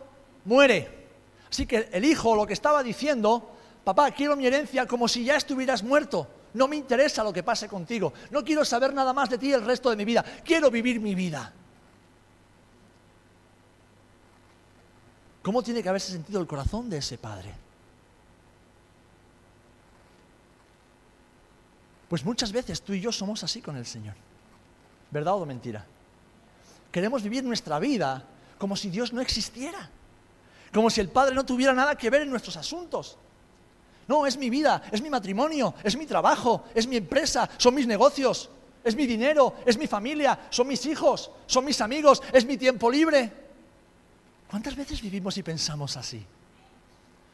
muere. 0.44 1.06
Así 1.50 1.66
que 1.66 1.88
el 1.92 2.04
hijo 2.04 2.34
lo 2.34 2.46
que 2.46 2.52
estaba 2.52 2.82
diciendo, 2.82 3.50
papá, 3.84 4.10
quiero 4.10 4.36
mi 4.36 4.46
herencia 4.46 4.86
como 4.86 5.08
si 5.08 5.24
ya 5.24 5.36
estuvieras 5.36 5.82
muerto. 5.82 6.26
No 6.54 6.68
me 6.68 6.76
interesa 6.76 7.24
lo 7.24 7.32
que 7.32 7.42
pase 7.42 7.68
contigo. 7.68 8.12
No 8.30 8.44
quiero 8.44 8.64
saber 8.64 8.94
nada 8.94 9.12
más 9.12 9.28
de 9.28 9.38
ti 9.38 9.52
el 9.52 9.64
resto 9.64 9.90
de 9.90 9.96
mi 9.96 10.04
vida. 10.04 10.24
Quiero 10.44 10.70
vivir 10.70 11.00
mi 11.00 11.14
vida. 11.14 11.52
¿Cómo 15.42 15.62
tiene 15.62 15.82
que 15.82 15.88
haberse 15.88 16.12
sentido 16.12 16.40
el 16.40 16.46
corazón 16.46 16.88
de 16.88 16.98
ese 16.98 17.18
padre? 17.18 17.63
Pues 22.14 22.24
muchas 22.24 22.52
veces 22.52 22.80
tú 22.80 22.92
y 22.92 23.00
yo 23.00 23.10
somos 23.10 23.42
así 23.42 23.60
con 23.60 23.76
el 23.76 23.84
Señor. 23.84 24.14
¿Verdad 25.10 25.34
o 25.34 25.44
mentira? 25.44 25.84
Queremos 26.92 27.24
vivir 27.24 27.42
nuestra 27.42 27.80
vida 27.80 28.22
como 28.56 28.76
si 28.76 28.88
Dios 28.88 29.12
no 29.12 29.20
existiera. 29.20 29.90
Como 30.72 30.90
si 30.90 31.00
el 31.00 31.08
Padre 31.08 31.34
no 31.34 31.44
tuviera 31.44 31.72
nada 31.72 31.96
que 31.96 32.10
ver 32.10 32.22
en 32.22 32.30
nuestros 32.30 32.56
asuntos. 32.56 33.18
No, 34.06 34.28
es 34.28 34.36
mi 34.36 34.48
vida, 34.48 34.80
es 34.92 35.02
mi 35.02 35.10
matrimonio, 35.10 35.74
es 35.82 35.96
mi 35.96 36.06
trabajo, 36.06 36.62
es 36.72 36.86
mi 36.86 36.94
empresa, 36.94 37.50
son 37.56 37.74
mis 37.74 37.88
negocios, 37.88 38.48
es 38.84 38.94
mi 38.94 39.06
dinero, 39.06 39.56
es 39.66 39.76
mi 39.76 39.88
familia, 39.88 40.38
son 40.50 40.68
mis 40.68 40.86
hijos, 40.86 41.32
son 41.46 41.64
mis 41.64 41.80
amigos, 41.80 42.22
es 42.32 42.44
mi 42.44 42.56
tiempo 42.56 42.92
libre. 42.92 43.32
¿Cuántas 44.48 44.76
veces 44.76 45.02
vivimos 45.02 45.36
y 45.36 45.42
pensamos 45.42 45.96
así? 45.96 46.24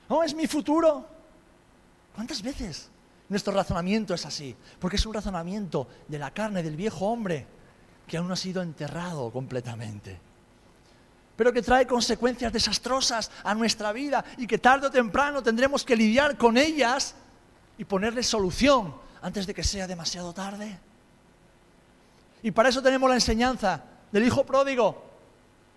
No, 0.09 0.23
es 0.23 0.35
mi 0.35 0.47
futuro. 0.47 1.05
¿Cuántas 2.15 2.41
veces? 2.41 2.89
Nuestro 3.31 3.53
razonamiento 3.53 4.13
es 4.13 4.27
así, 4.27 4.55
porque 4.81 4.97
es 4.97 5.07
un 5.07 5.15
razonamiento 5.15 5.87
de 6.09 6.19
la 6.19 6.33
carne, 6.33 6.65
del 6.65 6.75
viejo 6.75 7.07
hombre, 7.07 7.47
que 8.07 8.17
aún 8.17 8.27
no 8.27 8.35
ha 8.35 8.37
sido 8.37 8.61
enterrado 8.61 9.31
completamente, 9.31 10.19
pero 11.37 11.53
que 11.53 11.63
trae 11.63 11.87
consecuencias 11.87 12.53
desastrosas 12.53 13.31
a 13.45 13.55
nuestra 13.55 13.93
vida 13.93 14.25
y 14.37 14.49
que 14.49 14.59
tarde 14.59 14.89
o 14.89 14.91
temprano 14.91 15.45
tendremos 15.45 15.85
que 15.85 15.95
lidiar 15.95 16.37
con 16.37 16.59
ellas 16.59 17.15
y 17.79 17.85
ponerle 17.85 18.25
solución 18.25 18.97
antes 19.23 19.47
de 19.47 19.55
que 19.55 19.63
sea 19.63 19.87
demasiado 19.87 20.35
tarde. 20.35 20.77
Y 22.43 22.51
para 22.51 22.69
eso 22.69 22.83
tenemos 22.83 23.09
la 23.09 23.15
enseñanza 23.15 23.81
del 24.11 24.25
hijo 24.25 24.45
pródigo, 24.45 25.05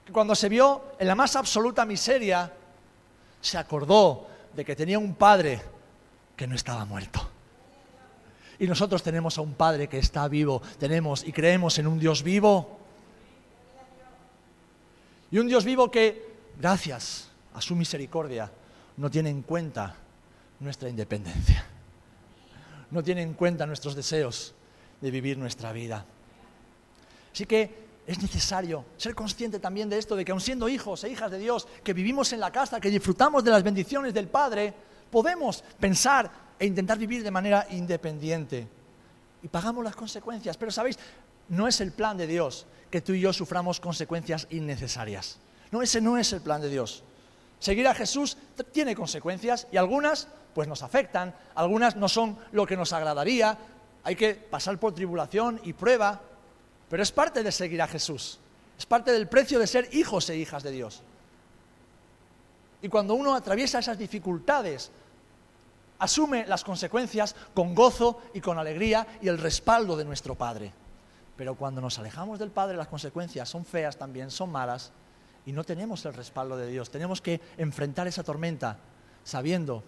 que 0.03 0.11
cuando 0.11 0.33
se 0.33 0.49
vio 0.49 0.95
en 0.97 1.07
la 1.07 1.13
más 1.13 1.35
absoluta 1.35 1.85
miseria, 1.85 2.51
se 3.39 3.59
acordó 3.59 4.25
de 4.55 4.65
que 4.65 4.75
tenía 4.75 4.97
un 4.97 5.13
padre 5.13 5.61
que 6.35 6.47
no 6.47 6.55
estaba 6.55 6.83
muerto. 6.83 7.29
Y 8.63 8.67
nosotros 8.67 9.03
tenemos 9.03 9.37
a 9.37 9.41
un 9.41 9.55
Padre 9.55 9.89
que 9.89 9.97
está 9.97 10.25
vivo, 10.29 10.61
tenemos 10.79 11.27
y 11.27 11.33
creemos 11.33 11.77
en 11.79 11.85
un 11.85 11.99
Dios 11.99 12.23
vivo. 12.23 12.79
Y 15.31 15.37
un 15.37 15.49
Dios 15.49 15.65
vivo 15.65 15.91
que, 15.91 16.33
gracias 16.57 17.27
a 17.53 17.59
su 17.59 17.75
misericordia, 17.75 18.49
no 18.95 19.11
tiene 19.11 19.31
en 19.31 19.41
cuenta 19.41 19.93
nuestra 20.61 20.87
independencia. 20.87 21.65
No 22.89 23.03
tiene 23.03 23.23
en 23.23 23.33
cuenta 23.33 23.65
nuestros 23.65 23.95
deseos 23.95 24.53
de 25.01 25.11
vivir 25.11 25.37
nuestra 25.37 25.73
vida. 25.73 26.05
Así 27.33 27.45
que 27.45 27.83
es 28.07 28.21
necesario 28.21 28.85
ser 28.95 29.13
consciente 29.13 29.59
también 29.59 29.89
de 29.89 29.97
esto, 29.97 30.15
de 30.15 30.23
que 30.23 30.31
aun 30.31 30.39
siendo 30.39 30.69
hijos 30.69 31.03
e 31.03 31.09
hijas 31.09 31.29
de 31.29 31.39
Dios, 31.39 31.67
que 31.83 31.91
vivimos 31.91 32.31
en 32.31 32.39
la 32.39 32.49
casa, 32.49 32.79
que 32.79 32.89
disfrutamos 32.89 33.43
de 33.43 33.51
las 33.51 33.61
bendiciones 33.61 34.13
del 34.13 34.29
Padre, 34.29 34.73
podemos 35.11 35.65
pensar 35.81 36.31
e 36.63 36.65
intentar 36.65 36.97
vivir 36.97 37.27
de 37.27 37.29
manera 37.29 37.67
independiente. 37.71 38.65
Y 39.41 39.49
pagamos 39.49 39.83
las 39.83 39.97
consecuencias. 39.97 40.55
Pero 40.55 40.71
sabéis, 40.71 40.97
no 41.49 41.67
es 41.67 41.81
el 41.81 41.91
plan 41.91 42.15
de 42.15 42.25
Dios 42.25 42.65
que 42.89 43.01
tú 43.01 43.11
y 43.11 43.19
yo 43.19 43.33
suframos 43.33 43.81
consecuencias 43.81 44.47
innecesarias. 44.49 45.39
No, 45.71 45.81
ese 45.81 45.99
no 45.99 46.17
es 46.17 46.31
el 46.31 46.39
plan 46.39 46.61
de 46.61 46.69
Dios. 46.69 47.03
Seguir 47.59 47.85
a 47.85 47.93
Jesús 47.93 48.37
tiene 48.71 48.95
consecuencias 48.95 49.67
y 49.73 49.77
algunas 49.77 50.29
pues 50.53 50.69
nos 50.69 50.83
afectan, 50.83 51.35
algunas 51.53 51.97
no 51.97 52.07
son 52.07 52.37
lo 52.53 52.65
que 52.65 52.77
nos 52.77 52.93
agradaría, 52.93 53.57
hay 54.05 54.15
que 54.15 54.33
pasar 54.33 54.79
por 54.79 54.93
tribulación 54.93 55.59
y 55.65 55.73
prueba, 55.73 56.21
pero 56.89 57.03
es 57.03 57.11
parte 57.11 57.43
de 57.43 57.51
seguir 57.51 57.81
a 57.81 57.87
Jesús, 57.87 58.39
es 58.77 58.85
parte 58.85 59.11
del 59.11 59.27
precio 59.27 59.59
de 59.59 59.67
ser 59.67 59.89
hijos 59.93 60.29
e 60.29 60.37
hijas 60.37 60.63
de 60.63 60.71
Dios. 60.71 61.01
Y 62.81 62.87
cuando 62.87 63.15
uno 63.15 63.33
atraviesa 63.35 63.79
esas 63.79 63.97
dificultades, 63.97 64.91
asume 66.03 66.45
las 66.45 66.65
consecuencias 66.65 67.33
con 67.53 67.73
gozo 67.73 68.21
y 68.33 68.41
con 68.41 68.59
alegría 68.59 69.07
y 69.21 69.29
el 69.29 69.37
respaldo 69.37 69.95
de 69.95 70.03
nuestro 70.03 70.35
Padre. 70.35 70.73
Pero 71.37 71.55
cuando 71.55 71.79
nos 71.79 71.97
alejamos 71.97 72.39
del 72.39 72.51
Padre, 72.51 72.75
las 72.75 72.89
consecuencias 72.89 73.47
son 73.47 73.63
feas 73.63 73.97
también, 73.97 74.29
son 74.29 74.51
malas, 74.51 74.91
y 75.45 75.53
no 75.53 75.63
tenemos 75.63 76.05
el 76.05 76.13
respaldo 76.13 76.57
de 76.57 76.67
Dios. 76.67 76.89
Tenemos 76.89 77.21
que 77.21 77.39
enfrentar 77.57 78.05
esa 78.07 78.23
tormenta 78.23 78.77
sabiendo 79.23 79.81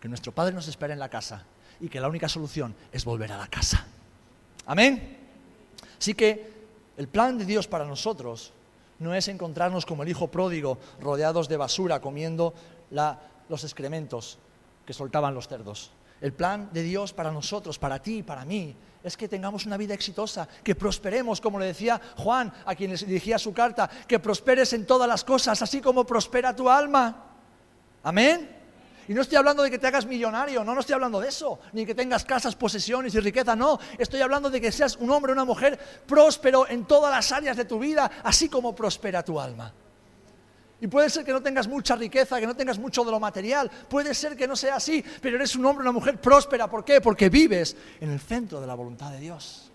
que 0.00 0.08
nuestro 0.08 0.32
Padre 0.32 0.54
nos 0.54 0.68
espera 0.68 0.92
en 0.92 1.00
la 1.00 1.08
casa 1.08 1.44
y 1.80 1.88
que 1.88 2.00
la 2.00 2.08
única 2.08 2.28
solución 2.28 2.74
es 2.92 3.04
volver 3.04 3.32
a 3.32 3.38
la 3.38 3.48
casa. 3.48 3.84
Amén. 4.66 5.18
Así 5.98 6.14
que 6.14 6.52
el 6.96 7.08
plan 7.08 7.36
de 7.36 7.44
Dios 7.44 7.66
para 7.66 7.84
nosotros 7.84 8.52
no 9.00 9.12
es 9.12 9.26
encontrarnos 9.26 9.86
como 9.86 10.04
el 10.04 10.08
hijo 10.08 10.28
pródigo 10.28 10.78
rodeados 11.00 11.48
de 11.48 11.56
basura 11.56 12.00
comiendo 12.00 12.54
los 13.48 13.64
excrementos 13.64 14.38
que 14.88 14.94
soltaban 14.94 15.34
los 15.34 15.46
cerdos. 15.46 15.90
El 16.18 16.32
plan 16.32 16.70
de 16.72 16.82
Dios 16.82 17.12
para 17.12 17.30
nosotros, 17.30 17.78
para 17.78 18.00
ti, 18.00 18.22
para 18.22 18.46
mí, 18.46 18.74
es 19.04 19.18
que 19.18 19.28
tengamos 19.28 19.66
una 19.66 19.76
vida 19.76 19.92
exitosa, 19.92 20.48
que 20.64 20.74
prosperemos, 20.74 21.42
como 21.42 21.58
le 21.58 21.66
decía 21.66 22.00
Juan, 22.16 22.50
a 22.64 22.74
quien 22.74 22.92
les 22.92 23.06
dirigía 23.06 23.38
su 23.38 23.52
carta, 23.52 23.86
que 24.08 24.18
prosperes 24.18 24.72
en 24.72 24.86
todas 24.86 25.06
las 25.06 25.24
cosas, 25.24 25.60
así 25.60 25.82
como 25.82 26.06
prospera 26.06 26.56
tu 26.56 26.70
alma. 26.70 27.22
Amén. 28.02 28.56
Y 29.08 29.12
no 29.12 29.20
estoy 29.20 29.36
hablando 29.36 29.62
de 29.62 29.70
que 29.70 29.78
te 29.78 29.86
hagas 29.86 30.06
millonario, 30.06 30.64
no, 30.64 30.72
no 30.72 30.80
estoy 30.80 30.94
hablando 30.94 31.20
de 31.20 31.28
eso, 31.28 31.58
ni 31.74 31.84
que 31.84 31.94
tengas 31.94 32.24
casas, 32.24 32.56
posesiones 32.56 33.14
y 33.14 33.20
riqueza, 33.20 33.54
no. 33.54 33.78
Estoy 33.98 34.22
hablando 34.22 34.48
de 34.48 34.58
que 34.58 34.72
seas 34.72 34.96
un 34.96 35.10
hombre 35.10 35.32
una 35.32 35.44
mujer 35.44 35.78
próspero 36.06 36.66
en 36.66 36.86
todas 36.86 37.14
las 37.14 37.30
áreas 37.30 37.58
de 37.58 37.66
tu 37.66 37.78
vida, 37.78 38.10
así 38.24 38.48
como 38.48 38.74
prospera 38.74 39.22
tu 39.22 39.38
alma. 39.38 39.70
Y 40.80 40.86
puede 40.86 41.10
ser 41.10 41.24
que 41.24 41.32
no 41.32 41.42
tengas 41.42 41.66
mucha 41.66 41.96
riqueza, 41.96 42.38
que 42.38 42.46
no 42.46 42.54
tengas 42.54 42.78
mucho 42.78 43.04
de 43.04 43.10
lo 43.10 43.18
material, 43.18 43.68
puede 43.88 44.14
ser 44.14 44.36
que 44.36 44.46
no 44.46 44.54
sea 44.54 44.76
así, 44.76 45.04
pero 45.20 45.36
eres 45.36 45.56
un 45.56 45.66
hombre 45.66 45.82
una 45.82 45.92
mujer 45.92 46.20
próspera. 46.20 46.68
¿Por 46.68 46.84
qué? 46.84 47.00
Porque 47.00 47.28
vives 47.28 47.76
en 48.00 48.10
el 48.10 48.20
centro 48.20 48.60
de 48.60 48.66
la 48.66 48.74
voluntad 48.74 49.10
de 49.10 49.18
Dios. 49.18 49.70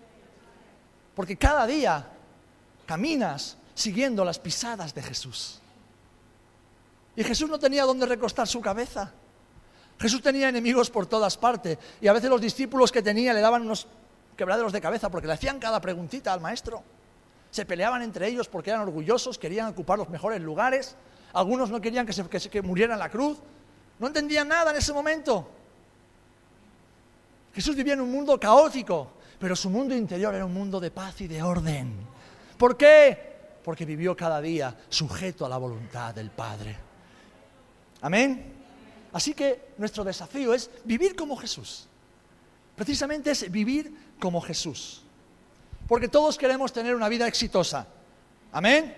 Porque 1.14 1.36
cada 1.36 1.66
día 1.66 2.06
caminas 2.86 3.58
siguiendo 3.74 4.24
las 4.24 4.38
pisadas 4.38 4.94
de 4.94 5.02
Jesús. 5.02 5.60
Y 7.16 7.22
Jesús 7.22 7.50
no 7.50 7.58
tenía 7.58 7.84
dónde 7.84 8.06
recostar 8.06 8.48
su 8.48 8.60
cabeza. 8.60 9.12
Jesús 9.98 10.22
tenía 10.22 10.48
enemigos 10.48 10.90
por 10.90 11.06
todas 11.06 11.36
partes 11.36 11.78
y 12.00 12.08
a 12.08 12.12
veces 12.12 12.28
los 12.28 12.40
discípulos 12.40 12.90
que 12.90 13.02
tenía 13.02 13.32
le 13.32 13.40
daban 13.40 13.62
unos 13.62 13.86
quebraderos 14.36 14.72
de 14.72 14.80
cabeza 14.80 15.10
porque 15.10 15.28
le 15.28 15.34
hacían 15.34 15.60
cada 15.60 15.80
preguntita 15.80 16.32
al 16.32 16.40
maestro. 16.40 16.82
Se 17.54 17.64
peleaban 17.64 18.02
entre 18.02 18.26
ellos 18.26 18.48
porque 18.48 18.70
eran 18.70 18.82
orgullosos, 18.82 19.38
querían 19.38 19.68
ocupar 19.68 19.96
los 19.96 20.08
mejores 20.08 20.42
lugares. 20.42 20.96
Algunos 21.34 21.70
no 21.70 21.80
querían 21.80 22.04
que, 22.04 22.12
se, 22.12 22.62
muriera 22.62 22.94
en 22.94 22.98
la 22.98 23.08
cruz. 23.08 23.38
No 24.00 24.08
entendían 24.08 24.48
nada 24.48 24.72
en 24.72 24.78
ese 24.78 24.92
momento. 24.92 25.48
Jesús 27.54 27.76
vivía 27.76 27.92
en 27.92 28.00
un 28.00 28.10
mundo 28.10 28.40
caótico, 28.40 29.12
pero 29.38 29.54
su 29.54 29.70
mundo 29.70 29.94
interior 29.94 30.34
era 30.34 30.44
un 30.44 30.52
mundo 30.52 30.80
de 30.80 30.90
paz 30.90 31.20
y 31.20 31.28
de 31.28 31.44
orden. 31.44 31.94
¿Por 32.58 32.76
qué? 32.76 33.36
Porque 33.62 33.84
vivió 33.84 34.16
cada 34.16 34.40
día 34.40 34.76
sujeto 34.88 35.46
a 35.46 35.48
la 35.48 35.56
voluntad 35.56 36.12
del 36.12 36.32
Padre. 36.32 36.76
Amén. 38.00 38.52
Así 39.12 39.32
que 39.32 39.74
nuestro 39.78 40.02
desafío 40.02 40.54
es 40.54 40.68
vivir 40.82 41.14
como 41.14 41.36
Jesús. 41.36 41.86
Precisamente 42.74 43.30
es 43.30 43.48
vivir 43.48 43.94
como 44.18 44.40
Jesús. 44.40 45.03
Porque 45.88 46.08
todos 46.08 46.38
queremos 46.38 46.72
tener 46.72 46.94
una 46.94 47.08
vida 47.08 47.26
exitosa. 47.26 47.86
Amén. 48.52 48.94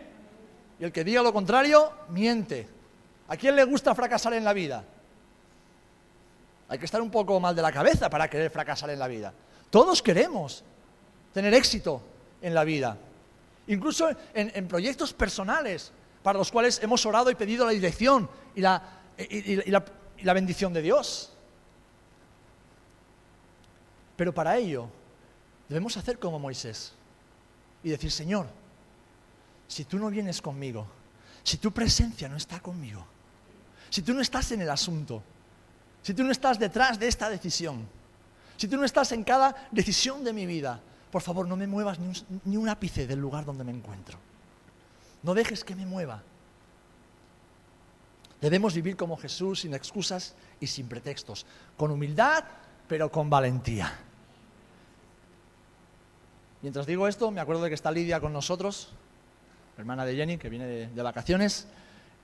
Y 0.78 0.84
el 0.84 0.92
que 0.92 1.04
diga 1.04 1.22
lo 1.22 1.32
contrario, 1.32 1.90
miente. 2.08 2.68
¿A 3.28 3.36
quién 3.36 3.56
le 3.56 3.64
gusta 3.64 3.94
fracasar 3.94 4.34
en 4.34 4.44
la 4.44 4.52
vida? 4.52 4.84
Hay 6.68 6.78
que 6.78 6.84
estar 6.84 7.00
un 7.00 7.10
poco 7.10 7.38
mal 7.40 7.54
de 7.54 7.62
la 7.62 7.72
cabeza 7.72 8.10
para 8.10 8.28
querer 8.28 8.50
fracasar 8.50 8.90
en 8.90 8.98
la 8.98 9.08
vida. 9.08 9.32
Todos 9.70 10.02
queremos 10.02 10.64
tener 11.32 11.54
éxito 11.54 12.02
en 12.42 12.54
la 12.54 12.64
vida. 12.64 12.96
Incluso 13.68 14.08
en, 14.34 14.68
proyectos 14.68 15.12
personales 15.12 15.92
para 16.22 16.38
los 16.38 16.50
cuales 16.50 16.80
hemos 16.82 17.04
orado 17.06 17.30
y 17.30 17.34
pedido 17.34 17.66
la 17.66 17.72
dirección 17.72 18.28
y 18.54 18.60
la, 18.60 18.82
bendición 20.34 20.72
de 20.72 20.82
Dios. 20.82 21.32
Pero 24.16 24.32
para 24.32 24.56
ello 24.56 24.88
debemos 25.68 25.96
hacer 25.96 26.18
como 26.18 26.38
Moisés 26.38 26.92
y 27.82 27.90
decir, 27.90 28.10
Señor, 28.10 28.46
si 29.68 29.84
tú 29.84 29.98
no 29.98 30.10
vienes 30.10 30.40
conmigo, 30.40 30.86
si 31.42 31.56
tu 31.58 31.72
presencia 31.72 32.28
no 32.28 32.36
está 32.36 32.60
conmigo, 32.60 33.04
si 33.90 34.02
tú 34.02 34.12
no 34.14 34.20
estás 34.20 34.52
en 34.52 34.62
el 34.62 34.70
asunto, 34.70 35.22
si 36.02 36.14
tú 36.14 36.22
no 36.22 36.30
estás 36.30 36.58
detrás 36.58 36.98
de 36.98 37.08
esta 37.08 37.28
decisión, 37.28 37.86
si 38.56 38.68
tú 38.68 38.76
no 38.76 38.84
estás 38.84 39.12
en 39.12 39.24
cada 39.24 39.68
decisión 39.70 40.24
de 40.24 40.32
mi 40.32 40.46
vida, 40.46 40.80
por 41.10 41.22
favor 41.22 41.46
no 41.46 41.56
me 41.56 41.66
muevas 41.66 41.98
ni 41.98 42.08
un, 42.08 42.40
ni 42.44 42.56
un 42.56 42.68
ápice 42.68 43.06
del 43.06 43.20
lugar 43.20 43.44
donde 43.44 43.64
me 43.64 43.72
encuentro. 43.72 44.18
No 45.22 45.34
dejes 45.34 45.64
que 45.64 45.74
me 45.74 45.86
mueva. 45.86 46.22
Debemos 48.40 48.74
vivir 48.74 48.96
como 48.96 49.16
Jesús 49.16 49.60
sin 49.60 49.74
excusas 49.74 50.34
y 50.60 50.66
sin 50.66 50.88
pretextos, 50.88 51.46
con 51.76 51.90
humildad, 51.90 52.44
pero 52.88 53.10
con 53.10 53.30
valentía. 53.30 53.92
Mientras 56.66 56.84
digo 56.84 57.06
esto, 57.06 57.30
me 57.30 57.40
acuerdo 57.40 57.62
de 57.62 57.68
que 57.68 57.76
está 57.76 57.92
Lidia 57.92 58.18
con 58.18 58.32
nosotros, 58.32 58.88
hermana 59.78 60.04
de 60.04 60.16
Jenny, 60.16 60.36
que 60.36 60.48
viene 60.48 60.66
de, 60.66 61.02
vacaciones. 61.04 61.68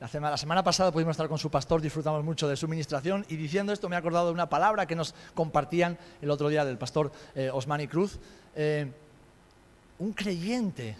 La 0.00 0.08
semana, 0.08 0.64
pasada 0.64 0.90
pudimos 0.90 1.12
estar 1.12 1.28
con 1.28 1.38
su 1.38 1.48
pastor, 1.48 1.80
disfrutamos 1.80 2.24
mucho 2.24 2.48
de 2.48 2.56
su 2.56 2.66
ministración 2.66 3.24
y 3.28 3.36
diciendo 3.36 3.72
esto 3.72 3.88
me 3.88 3.94
he 3.94 3.98
acordado 4.00 4.26
de 4.26 4.32
una 4.32 4.48
palabra 4.48 4.84
que 4.86 4.96
nos 4.96 5.14
compartían 5.36 5.96
el 6.20 6.28
otro 6.28 6.48
día 6.48 6.64
del 6.64 6.76
pastor 6.76 7.12
eh, 7.36 7.50
Osmani 7.52 7.86
Cruz. 7.86 8.18
Eh, 8.56 8.90
un 10.00 10.12
creyente, 10.12 10.96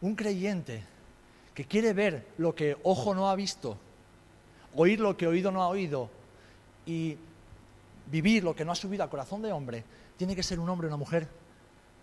un 0.00 0.16
creyente 0.16 0.84
que 1.52 1.66
quiere 1.66 1.92
ver 1.92 2.28
lo 2.38 2.54
que 2.54 2.78
ojo 2.82 3.14
no 3.14 3.28
ha 3.28 3.36
visto, 3.36 3.76
oír 4.74 5.00
lo 5.00 5.18
que 5.18 5.26
oído 5.26 5.50
no 5.50 5.62
ha 5.62 5.68
oído 5.68 6.08
y 6.86 7.18
vivir 8.10 8.42
lo 8.42 8.56
que 8.56 8.64
no 8.64 8.72
ha 8.72 8.74
subido 8.74 9.02
al 9.02 9.10
corazón 9.10 9.42
de 9.42 9.52
hombre, 9.52 9.84
tiene 10.16 10.34
que 10.34 10.42
ser 10.42 10.58
un 10.58 10.70
hombre 10.70 10.86
o 10.86 10.88
una 10.88 10.96
mujer, 10.96 11.28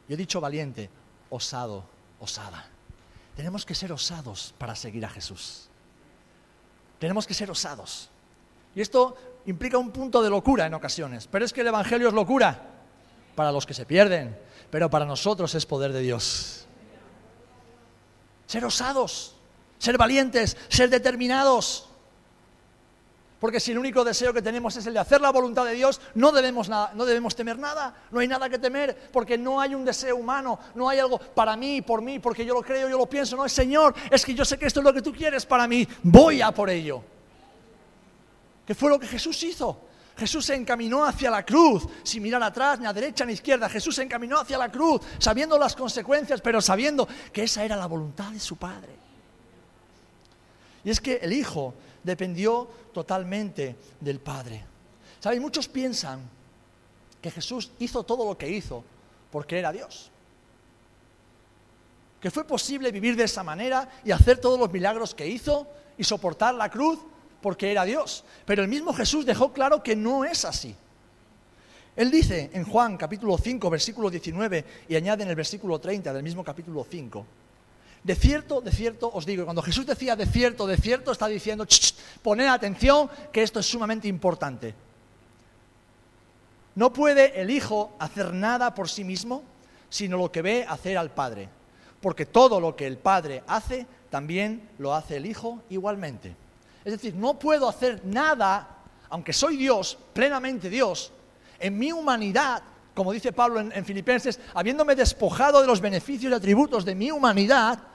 yo 0.08 0.14
he 0.14 0.18
dicho 0.18 0.42
valiente, 0.42 0.90
osado, 1.30 1.86
osada. 2.20 2.66
Tenemos 3.36 3.66
que 3.66 3.76
ser 3.76 3.92
osados 3.92 4.54
para 4.58 4.76
seguir 4.76 5.06
a 5.06 5.10
Jesús. 5.10 5.70
Tenemos 7.00 7.26
que 7.26 7.34
ser 7.34 7.50
osados. 7.50 8.10
Y 8.76 8.82
esto 8.82 9.18
implica 9.46 9.78
un 9.78 9.92
punto 9.92 10.22
de 10.22 10.30
locura 10.30 10.66
en 10.66 10.74
ocasiones, 10.74 11.28
pero 11.28 11.46
es 11.46 11.54
que 11.54 11.62
el 11.62 11.68
Evangelio 11.68 12.08
es 12.08 12.14
locura 12.14 12.62
para 13.36 13.52
los 13.52 13.66
que 13.66 13.74
se 13.74 13.86
pierden, 13.86 14.38
pero 14.70 14.90
para 14.90 15.06
nosotros 15.06 15.54
es 15.56 15.66
poder 15.66 15.92
de 15.92 16.02
Dios. 16.02 16.66
Ser 18.46 18.66
osados 18.66 19.36
ser 19.84 19.98
valientes, 19.98 20.56
ser 20.70 20.90
determinados. 20.90 21.90
Porque 23.44 23.60
si 23.60 23.72
el 23.72 23.78
único 23.78 24.06
deseo 24.06 24.32
que 24.32 24.42
tenemos 24.42 24.74
es 24.78 24.88
el 24.88 24.94
de 24.94 25.02
hacer 25.02 25.20
la 25.20 25.30
voluntad 25.30 25.66
de 25.66 25.74
Dios, 25.74 26.00
no 26.16 26.32
debemos, 26.32 26.70
nada, 26.70 26.94
no 26.96 27.04
debemos 27.04 27.36
temer 27.36 27.60
nada, 27.60 27.94
no 28.10 28.22
hay 28.22 28.28
nada 28.30 28.50
que 28.50 28.58
temer, 28.58 29.10
porque 29.12 29.38
no 29.38 29.60
hay 29.60 29.76
un 29.76 29.84
deseo 29.84 30.16
humano, 30.16 30.58
no 30.76 30.88
hay 30.88 31.00
algo 31.00 31.20
para 31.20 31.58
mí, 31.58 31.82
por 31.82 32.02
mí, 32.02 32.20
porque 32.20 32.46
yo 32.46 32.54
lo 32.54 32.62
creo, 32.62 32.88
yo 32.88 32.98
lo 32.98 33.06
pienso, 33.06 33.36
no 33.36 33.44
es 33.44 33.52
Señor, 33.52 33.96
es 34.10 34.24
que 34.24 34.34
yo 34.34 34.46
sé 34.46 34.58
que 34.58 34.66
esto 34.66 34.80
es 34.80 34.86
lo 34.86 34.94
que 34.94 35.02
tú 35.02 35.12
quieres 35.12 35.46
para 35.46 35.68
mí, 35.68 35.86
voy 36.04 36.42
a 36.42 36.54
por 36.54 36.70
ello. 36.70 37.04
¿Qué 38.66 38.74
fue 38.74 38.90
lo 38.90 38.98
que 38.98 39.08
Jesús 39.08 39.44
hizo? 39.44 39.78
Jesús 40.16 40.46
se 40.46 40.56
encaminó 40.56 41.04
hacia 41.04 41.30
la 41.30 41.46
cruz, 41.46 41.86
sin 42.02 42.24
mirar 42.24 42.44
atrás, 42.44 42.80
ni 42.80 42.86
a 42.86 42.94
derecha 42.94 43.26
ni 43.26 43.32
a 43.32 43.34
izquierda. 43.34 43.68
Jesús 43.68 43.94
se 43.94 44.04
encaminó 44.04 44.40
hacia 44.40 44.58
la 44.58 44.72
cruz, 44.72 45.02
sabiendo 45.18 45.60
las 45.60 45.76
consecuencias, 45.76 46.40
pero 46.40 46.62
sabiendo 46.62 47.06
que 47.34 47.44
esa 47.44 47.66
era 47.66 47.76
la 47.76 47.88
voluntad 47.88 48.32
de 48.32 48.40
su 48.40 48.56
Padre. 48.56 48.96
Y 50.86 50.90
es 50.90 51.02
que 51.02 51.16
el 51.16 51.34
Hijo 51.34 51.74
dependió 52.04 52.68
totalmente 52.94 53.76
del 54.00 54.20
Padre. 54.20 54.64
¿Saben? 55.20 55.42
Muchos 55.42 55.68
piensan 55.68 56.22
que 57.22 57.32
Jesús 57.32 57.72
hizo 57.80 58.04
todo 58.04 58.26
lo 58.26 58.38
que 58.38 58.50
hizo 58.50 58.84
porque 59.32 59.58
era 59.58 59.72
Dios. 59.72 60.12
Que 62.20 62.32
fue 62.32 62.46
posible 62.46 62.92
vivir 62.92 63.16
de 63.16 63.24
esa 63.24 63.44
manera 63.44 63.90
y 64.04 64.12
hacer 64.12 64.38
todos 64.38 64.60
los 64.60 64.72
milagros 64.72 65.16
que 65.16 65.28
hizo 65.28 65.68
y 65.98 66.04
soportar 66.04 66.54
la 66.56 66.70
cruz 66.70 67.00
porque 67.42 67.72
era 67.72 67.84
Dios. 67.86 68.24
Pero 68.46 68.62
el 68.62 68.68
mismo 68.68 68.94
Jesús 68.94 69.26
dejó 69.26 69.54
claro 69.54 69.82
que 69.84 69.96
no 69.96 70.26
es 70.26 70.46
así. 70.46 70.76
Él 71.96 72.10
dice 72.10 72.50
en 72.54 72.66
Juan 72.66 72.98
capítulo 72.98 73.38
5, 73.38 73.70
versículo 73.70 74.10
19, 74.10 74.66
y 74.90 74.96
añade 74.96 75.24
en 75.24 75.30
el 75.30 75.36
versículo 75.36 75.80
30 75.80 76.12
del 76.12 76.24
mismo 76.24 76.44
capítulo 76.44 76.86
5, 76.90 77.26
de 78.04 78.16
cierto, 78.16 78.60
de 78.60 78.72
cierto 78.72 79.10
os 79.14 79.26
digo, 79.26 79.46
cuando 79.46 79.62
Jesús 79.62 79.86
decía 79.86 80.16
de 80.16 80.26
cierto, 80.26 80.68
de 80.68 80.76
cierto, 80.76 81.12
está 81.12 81.28
diciendo, 81.28 81.66
poned 82.22 82.48
atención 82.48 83.10
que 83.32 83.44
esto 83.44 83.60
es 83.60 83.66
sumamente 83.66 84.10
importante. 84.10 84.76
No 86.76 86.92
puede 86.92 87.40
el 87.40 87.50
Hijo 87.50 87.96
hacer 88.00 88.34
nada 88.34 88.74
por 88.74 88.90
sí 88.90 89.04
mismo, 89.04 89.44
sino 89.90 90.18
lo 90.18 90.32
que 90.32 90.42
ve 90.42 90.66
hacer 90.68 90.98
al 90.98 91.12
Padre. 91.12 91.48
Porque 92.02 92.26
todo 92.26 92.60
lo 92.60 92.76
que 92.76 92.88
el 92.88 92.98
Padre 92.98 93.44
hace, 93.48 93.86
también 94.10 94.70
lo 94.80 94.94
hace 94.94 95.18
el 95.18 95.26
Hijo 95.26 95.62
igualmente. 95.70 96.36
Es 96.84 96.92
decir, 96.92 97.16
no 97.16 97.40
puedo 97.40 97.70
hacer 97.70 98.02
nada, 98.04 98.68
aunque 99.10 99.32
soy 99.32 99.56
Dios, 99.56 99.98
plenamente 100.12 100.70
Dios, 100.70 101.14
en 101.58 101.78
mi 101.78 101.94
humanidad, 101.94 102.64
como 102.94 103.14
dice 103.14 103.32
Pablo 103.32 103.62
en, 103.62 103.72
en 103.72 103.86
Filipenses, 103.86 104.42
habiéndome 104.54 104.96
despojado 104.96 105.62
de 105.62 105.68
los 105.68 105.80
beneficios 105.80 106.32
y 106.32 106.36
atributos 106.36 106.84
de 106.84 106.96
mi 106.96 107.12
humanidad, 107.12 107.93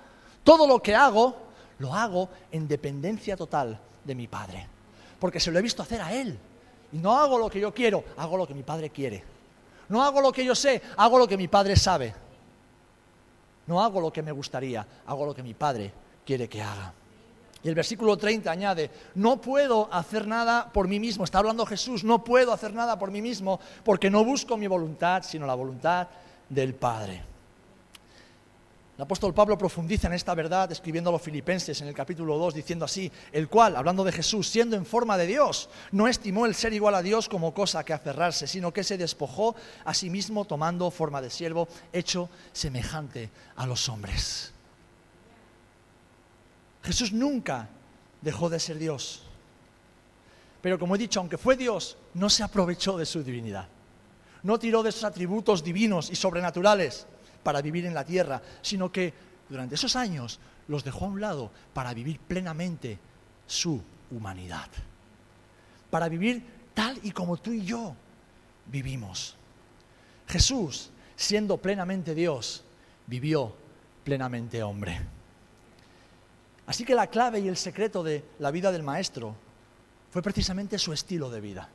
todo 0.48 0.66
lo 0.66 0.80
que 0.80 0.94
hago, 0.94 1.36
lo 1.78 1.92
hago 1.94 2.30
en 2.50 2.66
dependencia 2.66 3.36
total 3.36 3.78
de 4.02 4.14
mi 4.14 4.28
Padre. 4.28 4.66
Porque 5.20 5.40
se 5.40 5.50
lo 5.50 5.58
he 5.58 5.62
visto 5.62 5.82
hacer 5.82 6.00
a 6.00 6.10
Él. 6.10 6.38
Y 6.90 6.96
no 6.96 7.18
hago 7.18 7.36
lo 7.36 7.50
que 7.50 7.60
yo 7.60 7.74
quiero, 7.74 8.02
hago 8.16 8.38
lo 8.38 8.46
que 8.46 8.54
mi 8.54 8.62
Padre 8.62 8.88
quiere. 8.88 9.22
No 9.90 10.02
hago 10.02 10.22
lo 10.22 10.32
que 10.32 10.46
yo 10.46 10.54
sé, 10.54 10.80
hago 10.96 11.18
lo 11.18 11.28
que 11.28 11.36
mi 11.36 11.48
Padre 11.48 11.76
sabe. 11.76 12.14
No 13.66 13.82
hago 13.82 14.00
lo 14.00 14.10
que 14.10 14.22
me 14.22 14.32
gustaría, 14.32 14.86
hago 15.04 15.26
lo 15.26 15.34
que 15.34 15.42
mi 15.42 15.52
Padre 15.52 15.92
quiere 16.24 16.48
que 16.48 16.62
haga. 16.62 16.94
Y 17.62 17.68
el 17.68 17.74
versículo 17.74 18.16
30 18.16 18.50
añade, 18.50 18.90
no 19.16 19.42
puedo 19.42 19.92
hacer 19.92 20.26
nada 20.26 20.72
por 20.72 20.88
mí 20.88 20.98
mismo, 20.98 21.24
está 21.24 21.40
hablando 21.40 21.66
Jesús, 21.66 22.04
no 22.04 22.24
puedo 22.24 22.54
hacer 22.54 22.72
nada 22.72 22.98
por 22.98 23.10
mí 23.10 23.20
mismo 23.20 23.60
porque 23.84 24.08
no 24.08 24.24
busco 24.24 24.56
mi 24.56 24.66
voluntad, 24.66 25.24
sino 25.24 25.46
la 25.46 25.54
voluntad 25.54 26.08
del 26.48 26.74
Padre. 26.74 27.36
El 28.98 29.02
apóstol 29.02 29.32
Pablo 29.32 29.56
profundiza 29.56 30.08
en 30.08 30.14
esta 30.14 30.34
verdad 30.34 30.72
escribiendo 30.72 31.10
a 31.10 31.12
los 31.12 31.22
filipenses 31.22 31.80
en 31.80 31.86
el 31.86 31.94
capítulo 31.94 32.36
2 32.36 32.52
diciendo 32.52 32.84
así, 32.84 33.12
el 33.30 33.48
cual, 33.48 33.76
hablando 33.76 34.02
de 34.02 34.10
Jesús, 34.10 34.48
siendo 34.48 34.74
en 34.74 34.84
forma 34.84 35.16
de 35.16 35.28
Dios, 35.28 35.70
no 35.92 36.08
estimó 36.08 36.46
el 36.46 36.56
ser 36.56 36.72
igual 36.72 36.96
a 36.96 37.02
Dios 37.02 37.28
como 37.28 37.54
cosa 37.54 37.84
que 37.84 37.92
aferrarse, 37.92 38.48
sino 38.48 38.72
que 38.72 38.82
se 38.82 38.98
despojó 38.98 39.54
a 39.84 39.94
sí 39.94 40.10
mismo 40.10 40.46
tomando 40.46 40.90
forma 40.90 41.22
de 41.22 41.30
siervo, 41.30 41.68
hecho 41.92 42.28
semejante 42.52 43.30
a 43.54 43.66
los 43.68 43.88
hombres. 43.88 44.52
Jesús 46.82 47.12
nunca 47.12 47.68
dejó 48.20 48.50
de 48.50 48.58
ser 48.58 48.78
Dios. 48.78 49.22
Pero 50.60 50.76
como 50.76 50.96
he 50.96 50.98
dicho, 50.98 51.20
aunque 51.20 51.38
fue 51.38 51.54
Dios, 51.54 51.98
no 52.14 52.28
se 52.28 52.42
aprovechó 52.42 52.98
de 52.98 53.06
su 53.06 53.22
divinidad. 53.22 53.68
No 54.42 54.58
tiró 54.58 54.82
de 54.82 54.90
sus 54.90 55.04
atributos 55.04 55.62
divinos 55.62 56.10
y 56.10 56.16
sobrenaturales 56.16 57.06
para 57.42 57.62
vivir 57.62 57.86
en 57.86 57.94
la 57.94 58.04
tierra, 58.04 58.42
sino 58.62 58.90
que 58.90 59.12
durante 59.48 59.74
esos 59.74 59.96
años 59.96 60.38
los 60.68 60.84
dejó 60.84 61.06
a 61.06 61.08
un 61.08 61.20
lado 61.20 61.50
para 61.72 61.94
vivir 61.94 62.20
plenamente 62.20 62.98
su 63.46 63.82
humanidad, 64.10 64.68
para 65.90 66.08
vivir 66.08 66.44
tal 66.74 66.98
y 67.02 67.10
como 67.10 67.36
tú 67.36 67.52
y 67.52 67.64
yo 67.64 67.94
vivimos. 68.66 69.36
Jesús, 70.28 70.90
siendo 71.16 71.56
plenamente 71.56 72.14
Dios, 72.14 72.64
vivió 73.06 73.54
plenamente 74.04 74.62
hombre. 74.62 75.00
Así 76.66 76.84
que 76.84 76.94
la 76.94 77.06
clave 77.06 77.40
y 77.40 77.48
el 77.48 77.56
secreto 77.56 78.02
de 78.02 78.22
la 78.38 78.50
vida 78.50 78.70
del 78.70 78.82
Maestro 78.82 79.34
fue 80.10 80.20
precisamente 80.20 80.78
su 80.78 80.92
estilo 80.92 81.30
de 81.30 81.40
vida. 81.40 81.68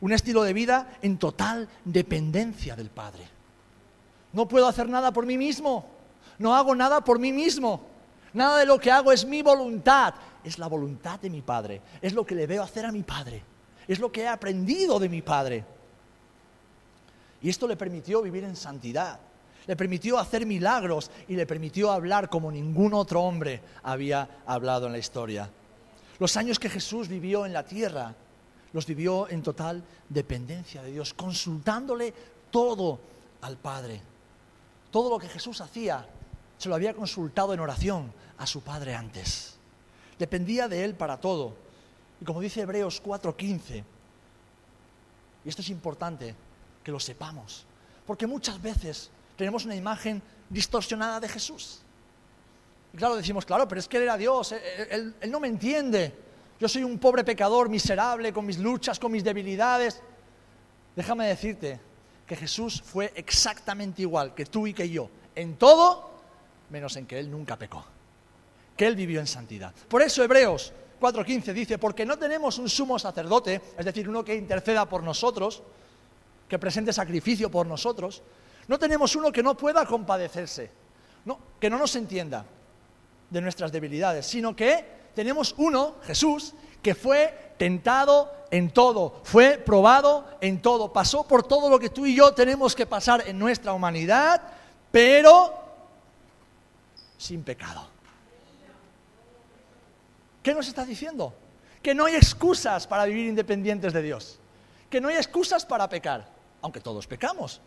Un 0.00 0.12
estilo 0.12 0.44
de 0.44 0.52
vida 0.52 0.98
en 1.02 1.18
total 1.18 1.68
dependencia 1.84 2.76
del 2.76 2.90
Padre. 2.90 3.24
No 4.32 4.48
puedo 4.48 4.66
hacer 4.66 4.88
nada 4.88 5.12
por 5.12 5.26
mí 5.26 5.36
mismo. 5.36 5.86
No 6.38 6.54
hago 6.54 6.74
nada 6.74 7.02
por 7.02 7.18
mí 7.18 7.32
mismo. 7.32 7.86
Nada 8.32 8.58
de 8.58 8.66
lo 8.66 8.78
que 8.78 8.90
hago 8.90 9.12
es 9.12 9.24
mi 9.24 9.42
voluntad. 9.42 10.14
Es 10.42 10.58
la 10.58 10.66
voluntad 10.66 11.20
de 11.20 11.30
mi 11.30 11.42
Padre. 11.42 11.80
Es 12.00 12.12
lo 12.12 12.24
que 12.24 12.34
le 12.34 12.46
veo 12.46 12.62
hacer 12.62 12.86
a 12.86 12.92
mi 12.92 13.02
Padre. 13.02 13.42
Es 13.86 13.98
lo 13.98 14.10
que 14.10 14.22
he 14.22 14.28
aprendido 14.28 14.98
de 14.98 15.08
mi 15.08 15.22
Padre. 15.22 15.64
Y 17.42 17.50
esto 17.50 17.66
le 17.66 17.76
permitió 17.76 18.22
vivir 18.22 18.44
en 18.44 18.56
santidad. 18.56 19.18
Le 19.66 19.76
permitió 19.76 20.18
hacer 20.18 20.46
milagros 20.46 21.10
y 21.28 21.36
le 21.36 21.46
permitió 21.46 21.92
hablar 21.92 22.28
como 22.28 22.50
ningún 22.50 22.94
otro 22.94 23.22
hombre 23.22 23.60
había 23.82 24.42
hablado 24.46 24.86
en 24.86 24.92
la 24.92 24.98
historia. 24.98 25.48
Los 26.18 26.36
años 26.36 26.58
que 26.58 26.70
Jesús 26.70 27.08
vivió 27.08 27.46
en 27.46 27.52
la 27.52 27.64
tierra 27.64 28.14
los 28.72 28.86
vivió 28.86 29.28
en 29.28 29.42
total 29.42 29.82
dependencia 30.08 30.82
de 30.82 30.92
Dios, 30.92 31.14
consultándole 31.14 32.12
todo 32.50 32.98
al 33.42 33.56
Padre. 33.56 34.00
Todo 34.92 35.08
lo 35.08 35.18
que 35.18 35.28
Jesús 35.28 35.60
hacía 35.62 36.06
se 36.58 36.68
lo 36.68 36.76
había 36.76 36.94
consultado 36.94 37.54
en 37.54 37.60
oración 37.60 38.12
a 38.38 38.46
su 38.46 38.60
Padre 38.60 38.94
antes. 38.94 39.56
Dependía 40.18 40.68
de 40.68 40.84
Él 40.84 40.94
para 40.94 41.18
todo. 41.18 41.54
Y 42.20 42.24
como 42.24 42.40
dice 42.40 42.60
Hebreos 42.60 43.02
4:15, 43.02 43.82
y 45.44 45.48
esto 45.48 45.62
es 45.62 45.70
importante 45.70 46.36
que 46.84 46.92
lo 46.92 47.00
sepamos, 47.00 47.64
porque 48.06 48.26
muchas 48.26 48.60
veces 48.60 49.10
tenemos 49.36 49.64
una 49.64 49.74
imagen 49.74 50.22
distorsionada 50.48 51.18
de 51.18 51.28
Jesús. 51.28 51.80
Y 52.92 52.98
claro, 52.98 53.16
decimos, 53.16 53.46
claro, 53.46 53.66
pero 53.66 53.80
es 53.80 53.88
que 53.88 53.96
Él 53.96 54.02
era 54.04 54.18
Dios, 54.18 54.52
él, 54.52 55.14
él 55.18 55.30
no 55.30 55.40
me 55.40 55.48
entiende. 55.48 56.14
Yo 56.60 56.68
soy 56.68 56.84
un 56.84 56.98
pobre 56.98 57.24
pecador 57.24 57.70
miserable 57.70 58.32
con 58.32 58.44
mis 58.44 58.58
luchas, 58.58 59.00
con 59.00 59.10
mis 59.10 59.24
debilidades. 59.24 60.00
Déjame 60.94 61.26
decirte 61.26 61.80
que 62.32 62.36
Jesús 62.36 62.80
fue 62.82 63.12
exactamente 63.14 64.00
igual 64.00 64.34
que 64.34 64.46
tú 64.46 64.66
y 64.66 64.72
que 64.72 64.88
yo, 64.88 65.10
en 65.34 65.56
todo, 65.56 66.10
menos 66.70 66.96
en 66.96 67.04
que 67.04 67.18
Él 67.18 67.30
nunca 67.30 67.58
pecó, 67.58 67.84
que 68.74 68.86
Él 68.86 68.96
vivió 68.96 69.20
en 69.20 69.26
santidad. 69.26 69.74
Por 69.86 70.00
eso 70.00 70.24
Hebreos 70.24 70.72
4.15 70.98 71.52
dice, 71.52 71.76
porque 71.76 72.06
no 72.06 72.18
tenemos 72.18 72.56
un 72.56 72.70
sumo 72.70 72.98
sacerdote, 72.98 73.60
es 73.76 73.84
decir, 73.84 74.08
uno 74.08 74.24
que 74.24 74.34
interceda 74.34 74.88
por 74.88 75.02
nosotros, 75.02 75.62
que 76.48 76.58
presente 76.58 76.94
sacrificio 76.94 77.50
por 77.50 77.66
nosotros, 77.66 78.22
no 78.66 78.78
tenemos 78.78 79.14
uno 79.14 79.30
que 79.30 79.42
no 79.42 79.54
pueda 79.54 79.84
compadecerse, 79.84 80.70
no, 81.26 81.38
que 81.60 81.68
no 81.68 81.76
nos 81.76 81.94
entienda 81.96 82.46
de 83.28 83.40
nuestras 83.42 83.70
debilidades, 83.70 84.24
sino 84.24 84.56
que 84.56 85.01
tenemos 85.14 85.54
uno, 85.58 85.96
Jesús, 86.04 86.54
que 86.82 86.94
fue 86.94 87.54
tentado 87.58 88.32
en 88.50 88.70
todo, 88.70 89.20
fue 89.24 89.56
probado 89.58 90.26
en 90.40 90.60
todo, 90.60 90.92
pasó 90.92 91.26
por 91.26 91.42
todo 91.42 91.70
lo 91.70 91.78
que 91.78 91.88
tú 91.88 92.06
y 92.06 92.14
yo 92.14 92.34
tenemos 92.34 92.74
que 92.74 92.86
pasar 92.86 93.26
en 93.26 93.38
nuestra 93.38 93.72
humanidad, 93.72 94.42
pero 94.90 95.54
sin 97.16 97.42
pecado. 97.42 97.88
¿Qué 100.42 100.52
nos 100.54 100.66
está 100.66 100.84
diciendo? 100.84 101.34
Que 101.80 101.94
no 101.94 102.04
hay 102.04 102.16
excusas 102.16 102.86
para 102.86 103.04
vivir 103.04 103.28
independientes 103.28 103.92
de 103.92 104.02
Dios, 104.02 104.38
que 104.90 105.00
no 105.00 105.08
hay 105.08 105.16
excusas 105.16 105.64
para 105.64 105.88
pecar, 105.88 106.28
aunque 106.60 106.80
todos 106.80 107.06
pecamos, 107.06 107.60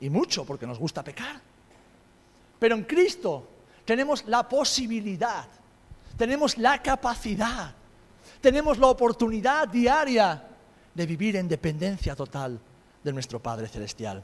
y 0.00 0.10
mucho 0.10 0.44
porque 0.44 0.66
nos 0.66 0.78
gusta 0.78 1.02
pecar. 1.02 1.40
Pero 2.58 2.74
en 2.74 2.84
Cristo 2.84 3.48
tenemos 3.84 4.26
la 4.26 4.48
posibilidad 4.48 5.46
tenemos 6.18 6.58
la 6.58 6.82
capacidad, 6.82 7.72
tenemos 8.40 8.76
la 8.76 8.88
oportunidad 8.88 9.68
diaria 9.68 10.42
de 10.92 11.06
vivir 11.06 11.36
en 11.36 11.48
dependencia 11.48 12.14
total 12.16 12.60
de 13.02 13.12
nuestro 13.12 13.40
Padre 13.40 13.68
Celestial. 13.68 14.22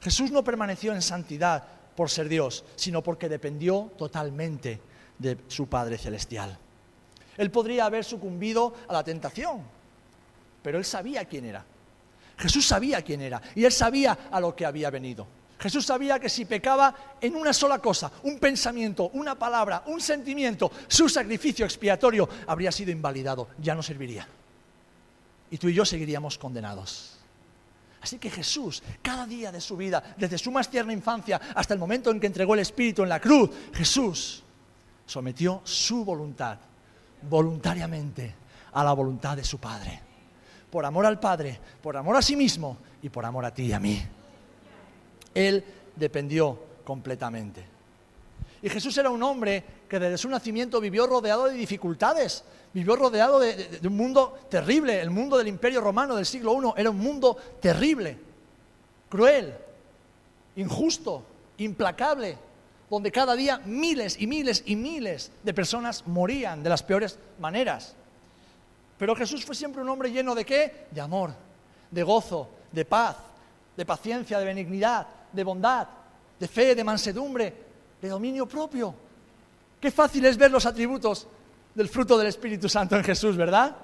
Jesús 0.00 0.30
no 0.30 0.44
permaneció 0.44 0.92
en 0.92 1.00
santidad 1.00 1.64
por 1.96 2.10
ser 2.10 2.28
Dios, 2.28 2.64
sino 2.76 3.02
porque 3.02 3.30
dependió 3.30 3.90
totalmente 3.96 4.78
de 5.18 5.38
su 5.48 5.66
Padre 5.66 5.96
Celestial. 5.96 6.56
Él 7.38 7.50
podría 7.50 7.86
haber 7.86 8.04
sucumbido 8.04 8.74
a 8.86 8.92
la 8.92 9.02
tentación, 9.02 9.62
pero 10.62 10.76
él 10.76 10.84
sabía 10.84 11.24
quién 11.24 11.46
era. 11.46 11.64
Jesús 12.36 12.66
sabía 12.66 13.00
quién 13.00 13.22
era 13.22 13.40
y 13.54 13.64
él 13.64 13.72
sabía 13.72 14.28
a 14.30 14.38
lo 14.38 14.54
que 14.54 14.66
había 14.66 14.90
venido. 14.90 15.26
Jesús 15.58 15.86
sabía 15.86 16.18
que 16.18 16.28
si 16.28 16.44
pecaba 16.44 16.94
en 17.20 17.34
una 17.34 17.52
sola 17.52 17.78
cosa, 17.78 18.12
un 18.24 18.38
pensamiento, 18.38 19.08
una 19.14 19.38
palabra, 19.38 19.84
un 19.86 20.00
sentimiento, 20.00 20.70
su 20.86 21.08
sacrificio 21.08 21.64
expiatorio 21.64 22.28
habría 22.46 22.70
sido 22.70 22.90
invalidado, 22.90 23.48
ya 23.58 23.74
no 23.74 23.82
serviría. 23.82 24.28
Y 25.50 25.58
tú 25.58 25.68
y 25.68 25.74
yo 25.74 25.84
seguiríamos 25.84 26.36
condenados. 26.36 27.18
Así 28.02 28.18
que 28.18 28.30
Jesús, 28.30 28.82
cada 29.02 29.26
día 29.26 29.50
de 29.50 29.60
su 29.60 29.76
vida, 29.76 30.14
desde 30.16 30.38
su 30.38 30.52
más 30.52 30.70
tierna 30.70 30.92
infancia 30.92 31.40
hasta 31.54 31.74
el 31.74 31.80
momento 31.80 32.10
en 32.10 32.20
que 32.20 32.26
entregó 32.26 32.54
el 32.54 32.60
Espíritu 32.60 33.02
en 33.02 33.08
la 33.08 33.20
cruz, 33.20 33.50
Jesús 33.72 34.42
sometió 35.06 35.62
su 35.64 36.04
voluntad 36.04 36.58
voluntariamente 37.22 38.34
a 38.72 38.84
la 38.84 38.92
voluntad 38.92 39.36
de 39.36 39.44
su 39.44 39.58
Padre. 39.58 40.02
Por 40.70 40.84
amor 40.84 41.06
al 41.06 41.18
Padre, 41.18 41.58
por 41.82 41.96
amor 41.96 42.16
a 42.16 42.22
sí 42.22 42.36
mismo 42.36 42.76
y 43.02 43.08
por 43.08 43.24
amor 43.24 43.44
a 43.44 43.54
ti 43.54 43.64
y 43.64 43.72
a 43.72 43.80
mí. 43.80 44.06
Él 45.36 45.62
dependió 45.94 46.58
completamente. 46.82 47.62
Y 48.62 48.70
Jesús 48.70 48.96
era 48.96 49.10
un 49.10 49.22
hombre 49.22 49.62
que 49.86 49.98
desde 49.98 50.16
su 50.16 50.30
nacimiento 50.30 50.80
vivió 50.80 51.06
rodeado 51.06 51.44
de 51.44 51.52
dificultades, 51.52 52.42
vivió 52.72 52.96
rodeado 52.96 53.38
de, 53.38 53.78
un 53.84 53.96
mundo 53.96 54.38
terrible, 54.48 54.98
el 54.98 55.10
mundo 55.10 55.36
del 55.36 55.48
imperio 55.48 55.82
romano 55.82 56.16
del 56.16 56.24
siglo 56.24 56.54
I 56.54 56.80
era 56.80 56.88
un 56.88 56.98
mundo 56.98 57.36
terrible, 57.60 58.16
cruel, 59.10 59.54
injusto, 60.56 61.22
implacable, 61.58 62.38
donde 62.88 63.12
cada 63.12 63.36
día 63.36 63.60
miles 63.66 64.16
y 64.18 64.26
miles 64.26 64.62
y 64.64 64.74
miles 64.74 65.30
de 65.42 65.52
personas 65.52 66.06
morían 66.06 66.62
de 66.62 66.70
las 66.70 66.82
peores 66.82 67.18
maneras. 67.38 67.94
Pero 68.98 69.14
Jesús 69.14 69.44
fue 69.44 69.54
siempre 69.54 69.82
un 69.82 69.88
hombre 69.90 70.10
lleno 70.10 70.34
de 70.34 70.46
qué? 70.46 70.86
De 70.90 71.00
amor, 71.02 71.34
de 71.90 72.02
gozo, 72.02 72.48
de 72.72 72.86
paz, 72.86 73.16
de 73.76 73.84
paciencia, 73.84 74.38
de 74.38 74.46
benignidad, 74.46 75.06
de 75.36 75.44
bondad, 75.44 75.86
de 76.40 76.48
fe, 76.48 76.74
de 76.74 76.82
mansedumbre, 76.82 77.54
de 78.00 78.08
dominio 78.08 78.46
propio. 78.46 78.94
Qué 79.80 79.90
fácil 79.90 80.24
es 80.24 80.36
ver 80.36 80.50
los 80.50 80.66
atributos 80.66 81.28
del 81.74 81.88
fruto 81.88 82.16
del 82.18 82.28
Espíritu 82.28 82.68
Santo 82.68 82.96
en 82.96 83.04
Jesús, 83.04 83.36
¿verdad? 83.36 83.76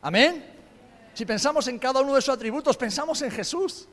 Amén. 0.00 0.54
Si 1.12 1.26
pensamos 1.26 1.66
en 1.66 1.78
cada 1.78 2.00
uno 2.00 2.14
de 2.14 2.22
sus 2.22 2.32
atributos, 2.32 2.76
pensamos 2.76 3.20
en 3.22 3.30
Jesús. 3.30 3.88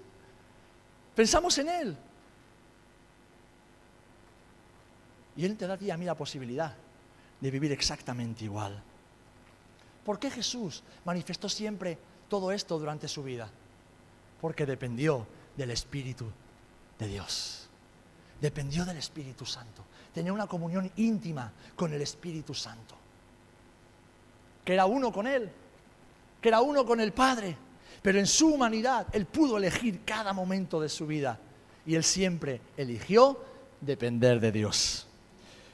Pensamos 1.16 1.58
en 1.58 1.70
Él. 1.70 1.98
Y 5.36 5.46
Él 5.46 5.58
te 5.58 5.66
da 5.68 5.74
a 5.74 5.98
mí 5.98 6.06
la 6.06 6.16
posibilidad 6.16 6.74
de 7.42 7.52
vivir 7.52 7.72
exactamente 7.72 8.46
igual. 8.46 8.82
¿Por 10.06 10.20
qué 10.20 10.30
Jesús 10.30 10.84
manifestó 11.04 11.50
siempre 11.50 11.98
todo 12.30 12.52
esto 12.52 12.78
durante 12.78 13.08
su 13.08 13.24
vida? 13.24 13.50
Porque 14.40 14.66
dependió 14.66 15.26
del 15.58 15.72
Espíritu 15.72 16.28
de 17.00 17.08
Dios. 17.08 17.68
Dependió 18.40 18.86
del 18.86 18.98
Espíritu 18.98 19.46
Santo. 19.46 19.84
Tenía 20.14 20.34
una 20.34 20.48
comunión 20.48 20.92
íntima 20.98 21.52
con 21.76 21.94
el 21.94 22.02
Espíritu 22.02 22.54
Santo. 22.54 22.96
Que 24.64 24.74
era 24.74 24.86
uno 24.86 25.12
con 25.12 25.28
Él, 25.28 25.50
que 26.42 26.50
era 26.50 26.62
uno 26.62 26.86
con 26.86 27.00
el 27.00 27.12
Padre. 27.14 27.58
Pero 28.02 28.20
en 28.20 28.28
su 28.28 28.54
humanidad 28.54 29.08
Él 29.12 29.26
pudo 29.26 29.58
elegir 29.58 30.04
cada 30.06 30.34
momento 30.34 30.80
de 30.80 30.90
su 30.90 31.08
vida. 31.08 31.40
Y 31.86 31.96
Él 31.96 32.04
siempre 32.04 32.62
eligió 32.78 33.40
depender 33.82 34.40
de 34.40 34.52
Dios 34.52 35.08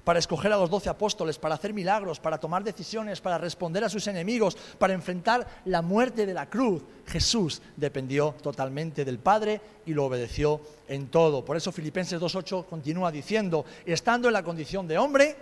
para 0.03 0.19
escoger 0.19 0.51
a 0.51 0.57
los 0.57 0.69
doce 0.69 0.89
apóstoles, 0.89 1.37
para 1.37 1.55
hacer 1.55 1.73
milagros, 1.73 2.19
para 2.19 2.39
tomar 2.39 2.63
decisiones, 2.63 3.21
para 3.21 3.37
responder 3.37 3.83
a 3.83 3.89
sus 3.89 4.07
enemigos, 4.07 4.57
para 4.77 4.93
enfrentar 4.93 5.47
la 5.65 5.81
muerte 5.81 6.25
de 6.25 6.33
la 6.33 6.49
cruz. 6.49 6.83
Jesús 7.05 7.61
dependió 7.77 8.35
totalmente 8.41 9.05
del 9.05 9.19
Padre 9.19 9.61
y 9.85 9.93
lo 9.93 10.05
obedeció 10.05 10.61
en 10.87 11.07
todo. 11.07 11.45
Por 11.45 11.57
eso 11.57 11.71
Filipenses 11.71 12.19
2.8 12.19 12.65
continúa 12.65 13.11
diciendo, 13.11 13.65
estando 13.85 14.27
en 14.27 14.33
la 14.33 14.43
condición 14.43 14.87
de 14.87 14.97
hombre, 14.97 15.35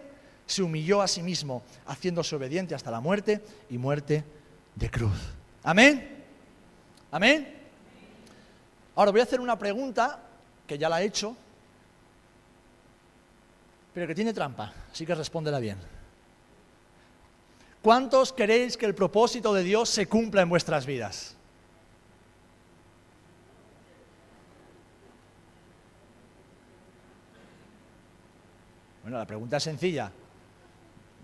se 0.45 0.63
humilló 0.63 1.01
a 1.01 1.07
sí 1.07 1.21
mismo, 1.21 1.61
haciéndose 1.85 2.35
obediente 2.35 2.73
hasta 2.73 2.91
la 2.91 2.99
muerte 2.99 3.41
y 3.69 3.77
muerte 3.77 4.23
de 4.75 4.89
cruz. 4.89 5.17
Amén. 5.63 6.25
Amén. 7.11 7.55
Ahora 8.95 9.11
voy 9.11 9.19
a 9.19 9.23
hacer 9.23 9.39
una 9.39 9.57
pregunta 9.57 10.19
que 10.67 10.77
ya 10.77 10.89
la 10.89 11.01
he 11.01 11.05
hecho, 11.05 11.35
pero 13.99 14.07
que 14.07 14.15
tiene 14.15 14.33
trampa, 14.33 14.71
así 14.89 15.05
que 15.05 15.13
respóndela 15.13 15.59
bien. 15.59 15.77
¿Cuántos 17.81 18.31
queréis 18.31 18.77
que 18.77 18.85
el 18.85 18.95
propósito 18.95 19.53
de 19.53 19.61
Dios 19.61 19.89
se 19.89 20.07
cumpla 20.07 20.41
en 20.41 20.47
vuestras 20.47 20.85
vidas? 20.85 21.35
Bueno, 29.01 29.17
la 29.17 29.25
pregunta 29.25 29.57
es 29.57 29.63
sencilla. 29.63 30.09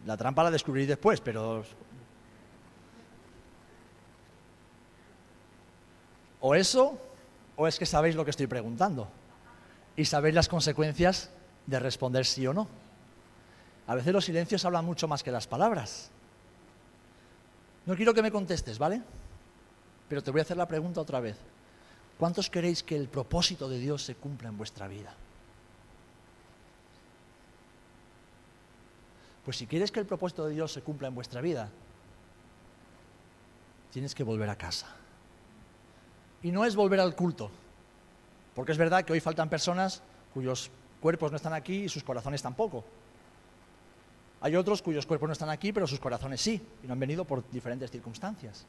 La 0.06 0.18
trampa 0.18 0.44
la 0.44 0.52
descubrí 0.52 0.86
después, 0.86 1.22
pero... 1.22 1.64
O 6.42 6.54
eso, 6.54 7.00
o 7.56 7.68
es 7.70 7.80
que 7.80 7.86
sabéis 7.86 8.16
lo 8.16 8.26
que 8.26 8.32
estoy 8.32 8.48
preguntando. 8.48 9.08
Y 9.96 10.04
sabéis 10.04 10.36
las 10.36 10.50
consecuencias 10.50 11.32
de 11.68 11.80
responder 11.80 12.26
sí 12.26 12.46
o 12.48 12.54
no. 12.54 12.68
A 13.88 13.96
veces 13.96 14.14
los 14.14 14.26
silencios 14.26 14.66
hablan 14.66 14.86
mucho 14.86 15.08
más 15.08 15.24
que 15.24 15.32
las 15.32 15.48
palabras. 15.48 16.10
No 17.86 17.96
quiero 17.96 18.14
que 18.14 18.22
me 18.22 18.32
contestes, 18.32 18.80
¿vale? 18.80 19.02
Pero 20.10 20.24
te 20.24 20.32
voy 20.32 20.40
a 20.40 20.44
hacer 20.44 20.58
la 20.58 20.68
pregunta 20.68 21.02
otra 21.02 21.20
vez. 21.20 21.38
¿Cuántos 22.18 22.50
queréis 22.50 22.82
que 22.82 22.96
el 22.96 23.08
propósito 23.08 23.68
de 23.68 23.78
Dios 23.78 24.04
se 24.04 24.16
cumpla 24.16 24.50
en 24.50 24.58
vuestra 24.58 24.88
vida? 24.88 25.14
Pues 29.44 29.58
si 29.58 29.68
quieres 29.68 29.92
que 29.92 30.00
el 30.00 30.08
propósito 30.08 30.46
de 30.46 30.54
Dios 30.54 30.74
se 30.74 30.82
cumpla 30.82 31.08
en 31.08 31.16
vuestra 31.16 31.42
vida, 31.42 31.70
tienes 33.92 34.16
que 34.16 34.24
volver 34.24 34.50
a 34.50 34.56
casa. 34.56 34.88
Y 36.42 36.52
no 36.52 36.66
es 36.66 36.76
volver 36.76 37.00
al 37.00 37.16
culto, 37.16 37.52
porque 38.56 38.72
es 38.72 38.78
verdad 38.78 39.04
que 39.04 39.14
hoy 39.14 39.20
faltan 39.20 39.50
personas 39.50 40.02
cuyos 40.34 40.72
cuerpos 41.06 41.30
no 41.30 41.38
están 41.38 41.54
aquí 41.54 41.84
y 41.84 41.90
sus 41.90 42.04
corazones 42.04 42.42
tampoco. 42.42 42.84
Hay 44.42 44.56
otros 44.56 44.82
cuyos 44.82 45.06
cuerpos 45.06 45.30
no 45.30 45.34
están 45.34 45.52
aquí, 45.52 45.72
pero 45.72 45.86
sus 45.86 46.00
corazones 46.00 46.42
sí, 46.42 46.60
y 46.84 46.88
no 46.88 46.94
han 46.94 47.00
venido 47.00 47.24
por 47.26 47.48
diferentes 47.52 47.92
circunstancias. 47.92 48.66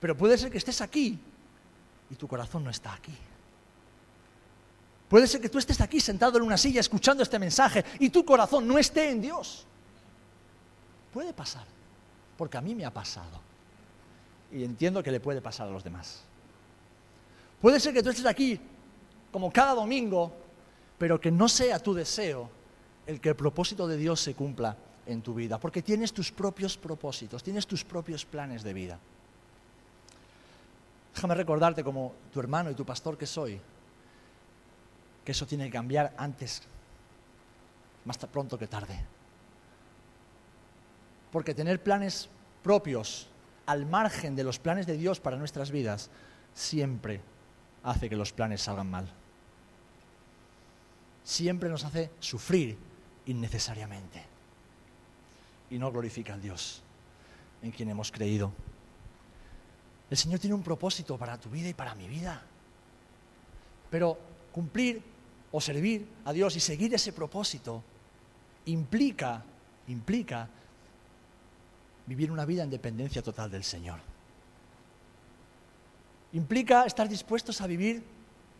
Pero 0.00 0.16
puede 0.16 0.38
ser 0.38 0.50
que 0.50 0.56
estés 0.56 0.80
aquí 0.80 1.20
y 2.08 2.14
tu 2.14 2.26
corazón 2.26 2.64
no 2.64 2.70
está 2.70 2.94
aquí. 2.94 3.12
Puede 5.06 5.26
ser 5.26 5.42
que 5.42 5.50
tú 5.50 5.58
estés 5.58 5.78
aquí 5.82 6.00
sentado 6.00 6.38
en 6.38 6.44
una 6.44 6.56
silla 6.56 6.80
escuchando 6.80 7.22
este 7.22 7.38
mensaje 7.38 7.84
y 7.98 8.08
tu 8.08 8.24
corazón 8.24 8.66
no 8.66 8.78
esté 8.78 9.10
en 9.10 9.20
Dios. 9.20 9.66
Puede 11.12 11.34
pasar, 11.34 11.66
porque 12.38 12.56
a 12.56 12.62
mí 12.62 12.74
me 12.74 12.86
ha 12.86 12.90
pasado. 12.90 13.38
Y 14.50 14.64
entiendo 14.64 15.02
que 15.02 15.10
le 15.10 15.20
puede 15.20 15.42
pasar 15.42 15.68
a 15.68 15.70
los 15.70 15.84
demás. 15.84 16.22
Puede 17.60 17.78
ser 17.80 17.92
que 17.92 18.02
tú 18.02 18.08
estés 18.08 18.24
aquí 18.24 18.58
como 19.30 19.52
cada 19.52 19.74
domingo 19.74 20.48
pero 21.00 21.18
que 21.18 21.30
no 21.30 21.48
sea 21.48 21.78
tu 21.78 21.94
deseo 21.94 22.50
el 23.06 23.22
que 23.22 23.30
el 23.30 23.34
propósito 23.34 23.88
de 23.88 23.96
Dios 23.96 24.20
se 24.20 24.34
cumpla 24.34 24.76
en 25.06 25.22
tu 25.22 25.32
vida, 25.32 25.58
porque 25.58 25.80
tienes 25.80 26.12
tus 26.12 26.30
propios 26.30 26.76
propósitos, 26.76 27.42
tienes 27.42 27.66
tus 27.66 27.82
propios 27.82 28.26
planes 28.26 28.62
de 28.62 28.74
vida. 28.74 28.98
Déjame 31.14 31.34
recordarte 31.34 31.82
como 31.82 32.12
tu 32.30 32.38
hermano 32.38 32.70
y 32.70 32.74
tu 32.74 32.84
pastor 32.84 33.16
que 33.16 33.24
soy, 33.24 33.58
que 35.24 35.32
eso 35.32 35.46
tiene 35.46 35.64
que 35.64 35.70
cambiar 35.70 36.12
antes, 36.18 36.64
más 38.04 38.18
pronto 38.18 38.58
que 38.58 38.66
tarde. 38.66 39.00
Porque 41.32 41.54
tener 41.54 41.82
planes 41.82 42.28
propios 42.62 43.26
al 43.64 43.86
margen 43.86 44.36
de 44.36 44.44
los 44.44 44.58
planes 44.58 44.86
de 44.86 44.98
Dios 44.98 45.18
para 45.18 45.38
nuestras 45.38 45.70
vidas 45.70 46.10
siempre 46.52 47.22
hace 47.84 48.10
que 48.10 48.16
los 48.16 48.34
planes 48.34 48.60
salgan 48.60 48.90
mal 48.90 49.10
siempre 51.22 51.68
nos 51.68 51.84
hace 51.84 52.10
sufrir 52.20 52.76
innecesariamente 53.26 54.24
y 55.70 55.78
no 55.78 55.90
glorifica 55.90 56.34
a 56.34 56.38
Dios 56.38 56.82
en 57.62 57.70
quien 57.70 57.88
hemos 57.88 58.10
creído. 58.10 58.52
El 60.10 60.16
Señor 60.16 60.40
tiene 60.40 60.54
un 60.54 60.62
propósito 60.62 61.16
para 61.16 61.38
tu 61.38 61.48
vida 61.50 61.68
y 61.68 61.74
para 61.74 61.94
mi 61.94 62.08
vida. 62.08 62.42
Pero 63.90 64.18
cumplir 64.52 65.02
o 65.52 65.60
servir 65.60 66.06
a 66.24 66.32
Dios 66.32 66.56
y 66.56 66.60
seguir 66.60 66.92
ese 66.94 67.12
propósito 67.12 67.82
implica, 68.66 69.44
implica 69.88 70.48
vivir 72.06 72.32
una 72.32 72.44
vida 72.44 72.64
en 72.64 72.70
dependencia 72.70 73.22
total 73.22 73.50
del 73.50 73.62
Señor. 73.62 74.00
Implica 76.32 76.84
estar 76.84 77.08
dispuestos 77.08 77.60
a 77.60 77.66
vivir 77.66 78.02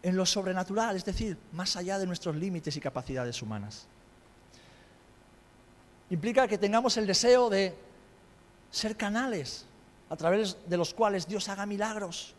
en 0.03 0.17
lo 0.17 0.25
sobrenatural, 0.25 0.97
es 0.97 1.05
decir, 1.05 1.37
más 1.53 1.77
allá 1.77 1.99
de 1.99 2.07
nuestros 2.07 2.37
límites 2.37 2.77
y 2.77 2.81
capacidades 2.81 3.43
humanas. 3.43 3.87
Implica 6.11 6.49
que 6.49 6.59
tengamos 6.59 6.97
el 6.97 7.07
deseo 7.07 7.51
de 7.51 7.75
ser 8.71 8.97
canales 8.97 9.67
a 10.09 10.17
través 10.17 10.57
de 10.67 10.77
los 10.77 10.93
cuales 10.93 11.27
Dios 11.27 11.49
haga 11.49 11.67
milagros. 11.67 12.35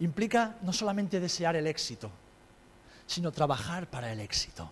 Implica 0.00 0.56
no 0.62 0.72
solamente 0.72 1.20
desear 1.20 1.56
el 1.56 1.66
éxito, 1.66 2.10
sino 3.06 3.32
trabajar 3.32 3.88
para 3.88 4.12
el 4.12 4.20
éxito. 4.20 4.70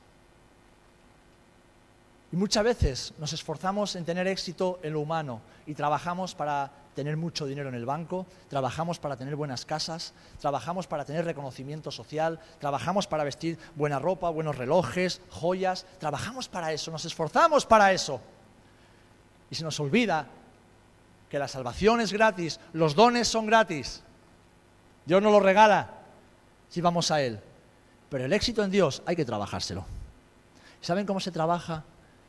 Y 2.32 2.36
muchas 2.36 2.64
veces 2.64 3.14
nos 3.18 3.32
esforzamos 3.32 3.96
en 3.96 4.04
tener 4.04 4.26
éxito 4.26 4.80
en 4.82 4.92
lo 4.92 5.00
humano 5.00 5.40
y 5.66 5.74
trabajamos 5.74 6.34
para 6.34 6.70
tener 6.94 7.16
mucho 7.16 7.46
dinero 7.46 7.68
en 7.68 7.74
el 7.74 7.84
banco, 7.84 8.26
trabajamos 8.48 8.98
para 8.98 9.16
tener 9.16 9.36
buenas 9.36 9.64
casas, 9.64 10.14
trabajamos 10.40 10.86
para 10.86 11.04
tener 11.04 11.24
reconocimiento 11.24 11.90
social, 11.90 12.40
trabajamos 12.58 13.06
para 13.06 13.24
vestir 13.24 13.58
buena 13.74 13.98
ropa, 13.98 14.30
buenos 14.30 14.56
relojes, 14.56 15.20
joyas, 15.30 15.86
trabajamos 15.98 16.48
para 16.48 16.72
eso, 16.72 16.90
nos 16.90 17.04
esforzamos 17.04 17.66
para 17.66 17.92
eso. 17.92 18.20
Y 19.50 19.54
se 19.54 19.64
nos 19.64 19.78
olvida 19.80 20.26
que 21.28 21.38
la 21.38 21.48
salvación 21.48 22.00
es 22.00 22.12
gratis, 22.12 22.60
los 22.72 22.94
dones 22.94 23.28
son 23.28 23.46
gratis. 23.46 24.02
Dios 25.04 25.20
nos 25.20 25.32
lo 25.32 25.40
regala 25.40 25.90
si 26.68 26.80
vamos 26.80 27.10
a 27.10 27.20
Él. 27.20 27.40
Pero 28.08 28.24
el 28.24 28.32
éxito 28.32 28.62
en 28.62 28.70
Dios 28.70 29.02
hay 29.06 29.16
que 29.16 29.24
trabajárselo. 29.24 29.84
¿Saben 30.80 31.06
cómo 31.06 31.20
se 31.20 31.32
trabaja 31.32 31.84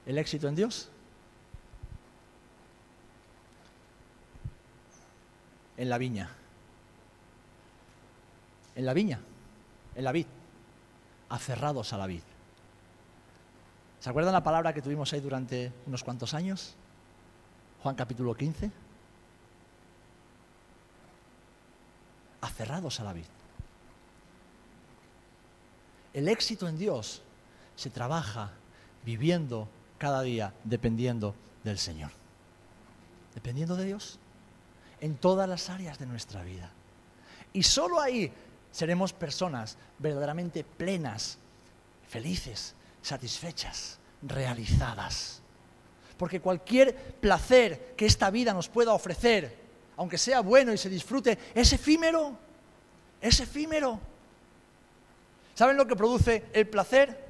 el 0.06 0.17
éxito 0.17 0.47
en 0.47 0.56
Dios? 0.56 0.89
En 5.78 5.90
la 5.90 5.98
viña. 5.98 6.30
En 8.76 8.86
la 8.86 8.94
viña, 8.94 9.20
en 9.96 10.04
la 10.04 10.12
vid, 10.12 10.26
aferrados 11.30 11.94
a 11.94 11.98
la 11.98 12.08
vid. 12.08 12.22
¿Se 14.00 14.10
acuerdan 14.10 14.34
la 14.34 14.44
palabra 14.44 14.74
que 14.74 14.82
tuvimos 14.82 15.12
ahí 15.14 15.22
durante 15.22 15.72
unos 15.88 16.04
cuantos 16.04 16.34
años? 16.34 16.76
Juan 17.82 17.96
capítulo 17.96 18.36
15. 18.36 18.70
Aferrados 22.42 23.00
a 23.00 23.04
la 23.04 23.14
vid. 23.14 23.26
El 26.14 26.28
éxito 26.28 26.68
en 26.68 26.78
Dios 26.78 27.22
se 27.76 27.90
trabaja 27.90 28.52
viviendo 29.06 29.68
cada 29.98 30.22
día 30.22 30.54
dependiendo 30.64 31.36
del 31.64 31.78
Señor. 31.78 32.12
Dependiendo 33.34 33.76
de 33.76 33.86
Dios 33.86 34.20
en 35.02 35.18
todas 35.18 35.48
las 35.48 35.70
áreas 35.70 36.00
de 36.00 36.06
nuestra 36.06 36.44
vida. 36.44 36.72
Y 37.54 37.64
solo 37.64 38.02
ahí 38.02 38.32
seremos 38.72 39.14
personas 39.14 39.78
verdaderamente 40.00 40.64
plenas, 40.64 41.38
felices, 42.08 42.76
satisfechas, 43.02 44.00
realizadas. 44.22 45.42
Porque 46.18 46.42
cualquier 46.42 46.96
placer 47.20 47.94
que 47.96 48.06
esta 48.06 48.30
vida 48.30 48.54
nos 48.54 48.70
pueda 48.70 48.94
ofrecer, 48.94 49.58
aunque 49.98 50.18
sea 50.18 50.42
bueno 50.42 50.74
y 50.74 50.78
se 50.78 50.90
disfrute, 50.90 51.38
es 51.54 51.72
efímero, 51.74 52.38
es 53.22 53.40
efímero. 53.40 54.00
¿Saben 55.54 55.78
lo 55.78 55.88
que 55.88 55.96
produce 55.96 56.46
el 56.52 56.68
placer? 56.68 57.26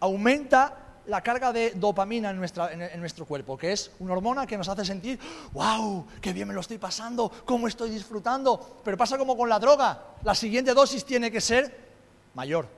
Aumenta 0.00 0.83
la 1.06 1.20
carga 1.22 1.52
de 1.52 1.72
dopamina 1.72 2.30
en, 2.30 2.38
nuestra, 2.38 2.72
en, 2.72 3.00
nuestro 3.00 3.26
cuerpo, 3.26 3.56
que 3.56 3.72
es 3.72 3.90
una 3.98 4.12
hormona 4.12 4.46
que 4.46 4.56
nos 4.56 4.68
hace 4.68 4.84
sentir, 4.84 5.18
wow, 5.52 6.06
qué 6.20 6.32
bien 6.32 6.48
me 6.48 6.54
lo 6.54 6.60
estoy 6.60 6.78
pasando, 6.78 7.30
cómo 7.44 7.68
estoy 7.68 7.90
disfrutando. 7.90 8.80
Pero 8.84 8.96
pasa 8.96 9.18
como 9.18 9.36
con 9.36 9.48
la 9.48 9.58
droga, 9.58 10.00
la 10.22 10.34
siguiente 10.34 10.74
dosis 10.74 11.04
tiene 11.04 11.30
que 11.30 11.40
ser 11.40 11.76
mayor. 12.34 12.68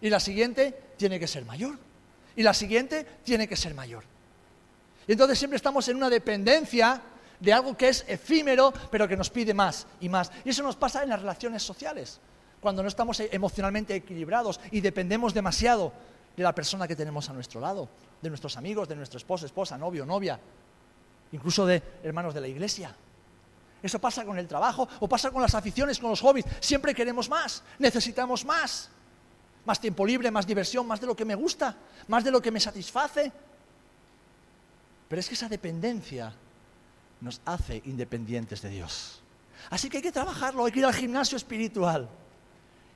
Y 0.00 0.10
la 0.10 0.20
siguiente 0.20 0.92
tiene 0.96 1.18
que 1.18 1.26
ser 1.26 1.44
mayor. 1.44 1.78
Y 2.36 2.42
la 2.42 2.54
siguiente 2.54 3.06
tiene 3.24 3.48
que 3.48 3.56
ser 3.56 3.74
mayor. 3.74 4.04
Y 5.06 5.12
entonces 5.12 5.38
siempre 5.38 5.56
estamos 5.56 5.88
en 5.88 5.96
una 5.96 6.10
dependencia 6.10 7.00
de 7.40 7.52
algo 7.52 7.76
que 7.76 7.88
es 7.88 8.04
efímero, 8.08 8.72
pero 8.90 9.08
que 9.08 9.16
nos 9.16 9.30
pide 9.30 9.54
más 9.54 9.86
y 10.00 10.08
más. 10.08 10.30
Y 10.44 10.50
eso 10.50 10.62
nos 10.62 10.76
pasa 10.76 11.02
en 11.02 11.08
las 11.08 11.20
relaciones 11.20 11.62
sociales, 11.62 12.20
cuando 12.60 12.82
no 12.82 12.88
estamos 12.88 13.20
emocionalmente 13.20 13.94
equilibrados 13.94 14.60
y 14.70 14.80
dependemos 14.80 15.34
demasiado 15.34 15.92
de 16.38 16.44
la 16.44 16.54
persona 16.54 16.86
que 16.86 16.94
tenemos 16.94 17.28
a 17.28 17.32
nuestro 17.32 17.60
lado, 17.60 17.88
de 18.22 18.28
nuestros 18.28 18.56
amigos, 18.56 18.88
de 18.88 18.94
nuestro 18.94 19.18
esposo, 19.18 19.44
esposa, 19.44 19.76
novio, 19.76 20.06
novia, 20.06 20.38
incluso 21.32 21.66
de 21.66 21.82
hermanos 22.04 22.32
de 22.32 22.40
la 22.40 22.46
iglesia. 22.46 22.94
Eso 23.82 23.98
pasa 23.98 24.24
con 24.24 24.38
el 24.38 24.46
trabajo 24.46 24.88
o 25.00 25.08
pasa 25.08 25.32
con 25.32 25.42
las 25.42 25.56
aficiones, 25.56 25.98
con 25.98 26.10
los 26.10 26.20
hobbies. 26.20 26.46
Siempre 26.60 26.94
queremos 26.94 27.28
más, 27.28 27.64
necesitamos 27.80 28.44
más. 28.44 28.88
Más 29.64 29.80
tiempo 29.80 30.06
libre, 30.06 30.30
más 30.30 30.46
diversión, 30.46 30.86
más 30.86 31.00
de 31.00 31.08
lo 31.08 31.16
que 31.16 31.24
me 31.24 31.34
gusta, 31.34 31.76
más 32.06 32.22
de 32.22 32.30
lo 32.30 32.40
que 32.40 32.52
me 32.52 32.60
satisface. 32.60 33.32
Pero 35.08 35.18
es 35.18 35.28
que 35.28 35.34
esa 35.34 35.48
dependencia 35.48 36.32
nos 37.20 37.40
hace 37.46 37.82
independientes 37.84 38.62
de 38.62 38.68
Dios. 38.68 39.22
Así 39.70 39.90
que 39.90 39.96
hay 39.96 40.02
que 40.04 40.12
trabajarlo, 40.12 40.64
hay 40.64 40.70
que 40.70 40.78
ir 40.78 40.84
al 40.84 40.94
gimnasio 40.94 41.34
espiritual. 41.36 42.08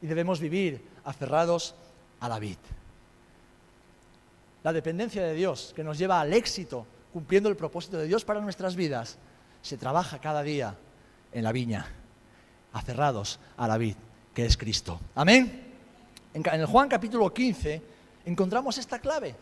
Y 0.00 0.06
debemos 0.06 0.38
vivir 0.38 0.80
aferrados 1.04 1.74
a 2.20 2.28
la 2.28 2.38
vid 2.38 2.58
la 4.62 4.72
dependencia 4.72 5.22
de 5.24 5.34
Dios, 5.34 5.72
que 5.74 5.82
nos 5.82 5.98
lleva 5.98 6.20
al 6.20 6.32
éxito, 6.32 6.86
cumpliendo 7.12 7.48
el 7.48 7.56
propósito 7.56 7.98
de 7.98 8.06
Dios 8.06 8.24
para 8.24 8.40
nuestras 8.40 8.76
vidas, 8.76 9.18
se 9.60 9.76
trabaja 9.76 10.20
cada 10.20 10.42
día 10.42 10.76
en 11.32 11.44
la 11.44 11.52
viña, 11.52 11.86
aferrados 12.72 13.38
a 13.56 13.68
la 13.68 13.76
vid, 13.76 13.96
que 14.34 14.46
es 14.46 14.56
Cristo. 14.56 15.00
Amén. 15.14 15.72
En 16.34 16.60
el 16.60 16.66
Juan 16.66 16.88
capítulo 16.88 17.32
15 17.32 17.82
encontramos 18.24 18.78
esta 18.78 18.98
clave. 18.98 19.34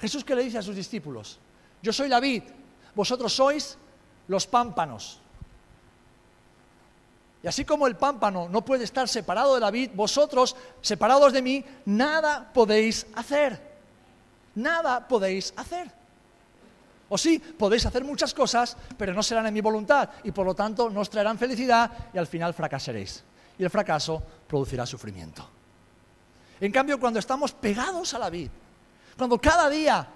Jesús 0.00 0.24
que 0.24 0.34
le 0.34 0.44
dice 0.44 0.58
a 0.58 0.62
sus 0.62 0.74
discípulos, 0.74 1.38
yo 1.82 1.92
soy 1.92 2.08
la 2.08 2.20
vid, 2.20 2.42
vosotros 2.94 3.32
sois 3.32 3.76
los 4.28 4.46
pámpanos. 4.46 5.20
Y 7.42 7.48
así 7.48 7.64
como 7.64 7.88
el 7.88 7.96
pámpano 7.96 8.48
no 8.48 8.64
puede 8.64 8.84
estar 8.84 9.08
separado 9.08 9.54
de 9.54 9.60
la 9.60 9.70
vid, 9.70 9.90
vosotros, 9.94 10.56
separados 10.80 11.32
de 11.32 11.42
mí, 11.42 11.64
nada 11.84 12.52
podéis 12.52 13.06
hacer 13.14 13.71
nada 14.54 15.06
podéis 15.06 15.52
hacer. 15.56 15.90
O 17.08 17.18
sí, 17.18 17.38
podéis 17.38 17.84
hacer 17.84 18.04
muchas 18.04 18.32
cosas, 18.32 18.74
pero 18.96 19.12
no 19.12 19.22
serán 19.22 19.46
en 19.46 19.52
mi 19.52 19.60
voluntad 19.60 20.08
y 20.24 20.32
por 20.32 20.46
lo 20.46 20.54
tanto 20.54 20.88
no 20.88 21.00
os 21.00 21.10
traerán 21.10 21.36
felicidad 21.38 21.90
y 22.12 22.16
al 22.16 22.26
final 22.26 22.54
fracasaréis. 22.54 23.22
Y 23.58 23.64
el 23.64 23.68
fracaso 23.68 24.22
producirá 24.48 24.86
sufrimiento. 24.86 25.46
En 26.58 26.72
cambio, 26.72 26.98
cuando 26.98 27.18
estamos 27.18 27.52
pegados 27.52 28.14
a 28.14 28.18
la 28.18 28.30
vid, 28.30 28.48
cuando 29.18 29.38
cada 29.38 29.68
día 29.68 30.08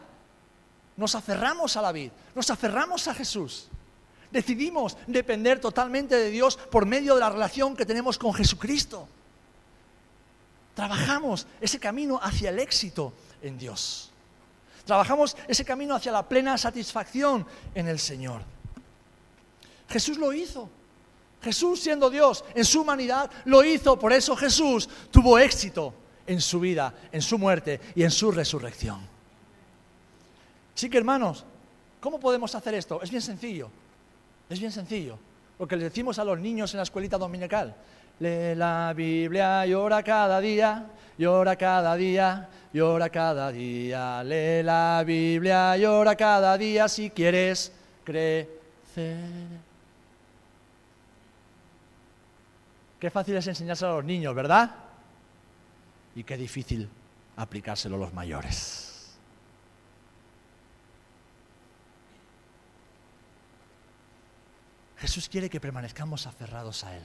nos 0.97 1.15
aferramos 1.15 1.77
a 1.77 1.83
la 1.83 1.93
vid, 1.93 2.11
nos 2.35 2.49
aferramos 2.49 3.07
a 3.09 3.15
Jesús, 3.15 3.69
decidimos 4.31 4.97
depender 5.07 5.61
totalmente 5.61 6.17
de 6.17 6.31
Dios 6.31 6.57
por 6.57 6.87
medio 6.87 7.15
de 7.15 7.21
la 7.21 7.29
relación 7.29 7.77
que 7.77 7.85
tenemos 7.85 8.17
con 8.17 8.33
Jesucristo. 8.33 9.07
Trabajamos 10.75 11.47
ese 11.61 11.79
camino 11.79 12.19
hacia 12.23 12.49
el 12.49 12.59
éxito 12.59 13.13
en 13.43 13.59
Dios. 13.59 14.13
Trabajamos 14.87 15.37
ese 15.49 15.65
camino 15.65 15.97
hacia 15.97 16.13
la 16.13 16.27
plena 16.27 16.57
satisfacción 16.57 17.45
en 17.75 17.89
el 17.89 17.99
Señor. 17.99 18.41
Jesús 19.89 20.17
lo 20.17 20.33
hizo. 20.33 20.71
Jesús 21.43 21.81
siendo 21.81 22.09
Dios 22.09 22.45
en 22.55 22.65
su 22.65 22.83
humanidad 22.83 23.31
lo 23.45 23.65
hizo. 23.65 23.99
Por 23.99 24.13
eso 24.13 24.37
Jesús 24.37 24.89
tuvo 25.11 25.39
éxito 25.39 25.93
en 26.25 26.41
su 26.41 26.61
vida, 26.61 26.95
en 27.11 27.21
su 27.21 27.37
muerte 27.37 27.81
y 27.97 28.05
en 28.05 28.13
su 28.13 28.31
resurrección. 28.31 29.01
Así 30.75 30.89
que 30.89 30.99
hermanos, 30.99 31.45
¿cómo 32.01 32.21
podemos 32.21 32.55
hacer 32.55 32.75
esto? 32.75 33.03
Es 33.03 33.11
bien 33.11 33.23
sencillo. 33.23 33.69
Es 34.49 34.61
bien 34.61 34.71
sencillo. 34.71 35.19
Lo 35.59 35.67
que 35.67 35.77
le 35.77 35.85
decimos 35.85 36.21
a 36.21 36.25
los 36.25 36.39
niños 36.39 36.73
en 36.75 36.79
la 36.79 36.85
escuelita 36.85 37.19
dominical. 37.19 37.75
Lee 38.19 38.55
la 38.55 38.93
Biblia 38.97 39.67
y 39.67 39.75
ora 39.75 40.03
cada 40.03 40.41
día, 40.41 40.87
llora 41.19 41.57
cada 41.57 41.95
día, 41.97 42.49
llora 42.73 43.11
cada 43.11 43.53
día. 43.53 44.25
Lee 44.25 44.63
la 44.63 45.03
Biblia 45.07 45.77
y 45.77 45.85
ora 45.85 46.17
cada 46.17 46.57
día 46.57 46.89
si 46.89 47.11
quieres 47.11 47.73
crecer. 48.05 49.27
Qué 52.99 53.11
fácil 53.11 53.37
es 53.37 53.47
enseñárselo 53.47 53.93
a 53.93 53.97
los 53.97 54.05
niños, 54.05 54.35
¿verdad? 54.35 54.75
Y 56.15 56.25
qué 56.25 56.39
difícil 56.39 56.89
aplicárselo 57.37 57.97
a 57.97 57.99
los 57.99 58.15
mayores. 58.15 59.15
Jesús 64.97 65.29
quiere 65.29 65.51
que 65.51 65.61
permanezcamos 65.61 66.27
aferrados 66.27 66.83
a 66.85 66.97
Él. 66.97 67.03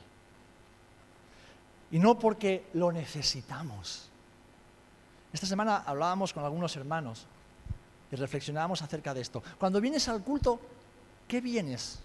Y 1.92 2.00
no 2.00 2.18
porque 2.18 2.68
lo 2.74 2.92
necesitamos. 2.92 4.10
Esta 5.34 5.46
semana 5.46 5.78
hablábamos 5.86 6.34
con 6.34 6.44
algunos 6.44 6.76
hermanos 6.76 7.26
y 8.12 8.16
reflexionábamos 8.16 8.82
acerca 8.82 9.14
de 9.14 9.22
esto. 9.22 9.42
Cuando 9.58 9.80
vienes 9.80 10.08
al 10.08 10.24
culto, 10.24 10.60
¿qué 11.28 11.40
vienes 11.42 12.00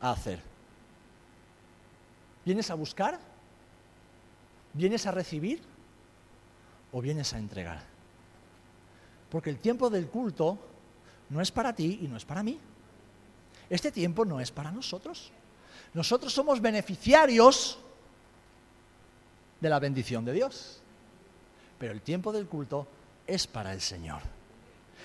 a 0.00 0.10
hacer? 0.10 0.40
¿Vienes 2.44 2.70
a 2.70 2.74
buscar? 2.74 3.18
¿Vienes 4.72 5.06
a 5.06 5.12
recibir? 5.12 5.62
¿O 6.92 7.00
vienes 7.00 7.32
a 7.32 7.38
entregar? 7.38 7.82
Porque 9.30 9.50
el 9.50 9.58
tiempo 9.58 9.90
del 9.90 10.08
culto 10.08 10.58
no 11.28 11.40
es 11.40 11.52
para 11.52 11.72
ti 11.72 12.00
y 12.02 12.08
no 12.08 12.16
es 12.16 12.24
para 12.24 12.42
mí. 12.42 12.58
Este 13.68 13.92
tiempo 13.92 14.24
no 14.24 14.40
es 14.40 14.50
para 14.50 14.72
nosotros. 14.72 15.30
Nosotros 15.94 16.32
somos 16.32 16.60
beneficiarios 16.60 17.78
de 19.60 19.68
la 19.68 19.78
bendición 19.78 20.24
de 20.24 20.32
Dios. 20.32 20.80
Pero 21.78 21.92
el 21.92 22.02
tiempo 22.02 22.32
del 22.32 22.46
culto 22.46 22.86
es 23.26 23.46
para 23.46 23.72
el 23.72 23.80
Señor. 23.80 24.20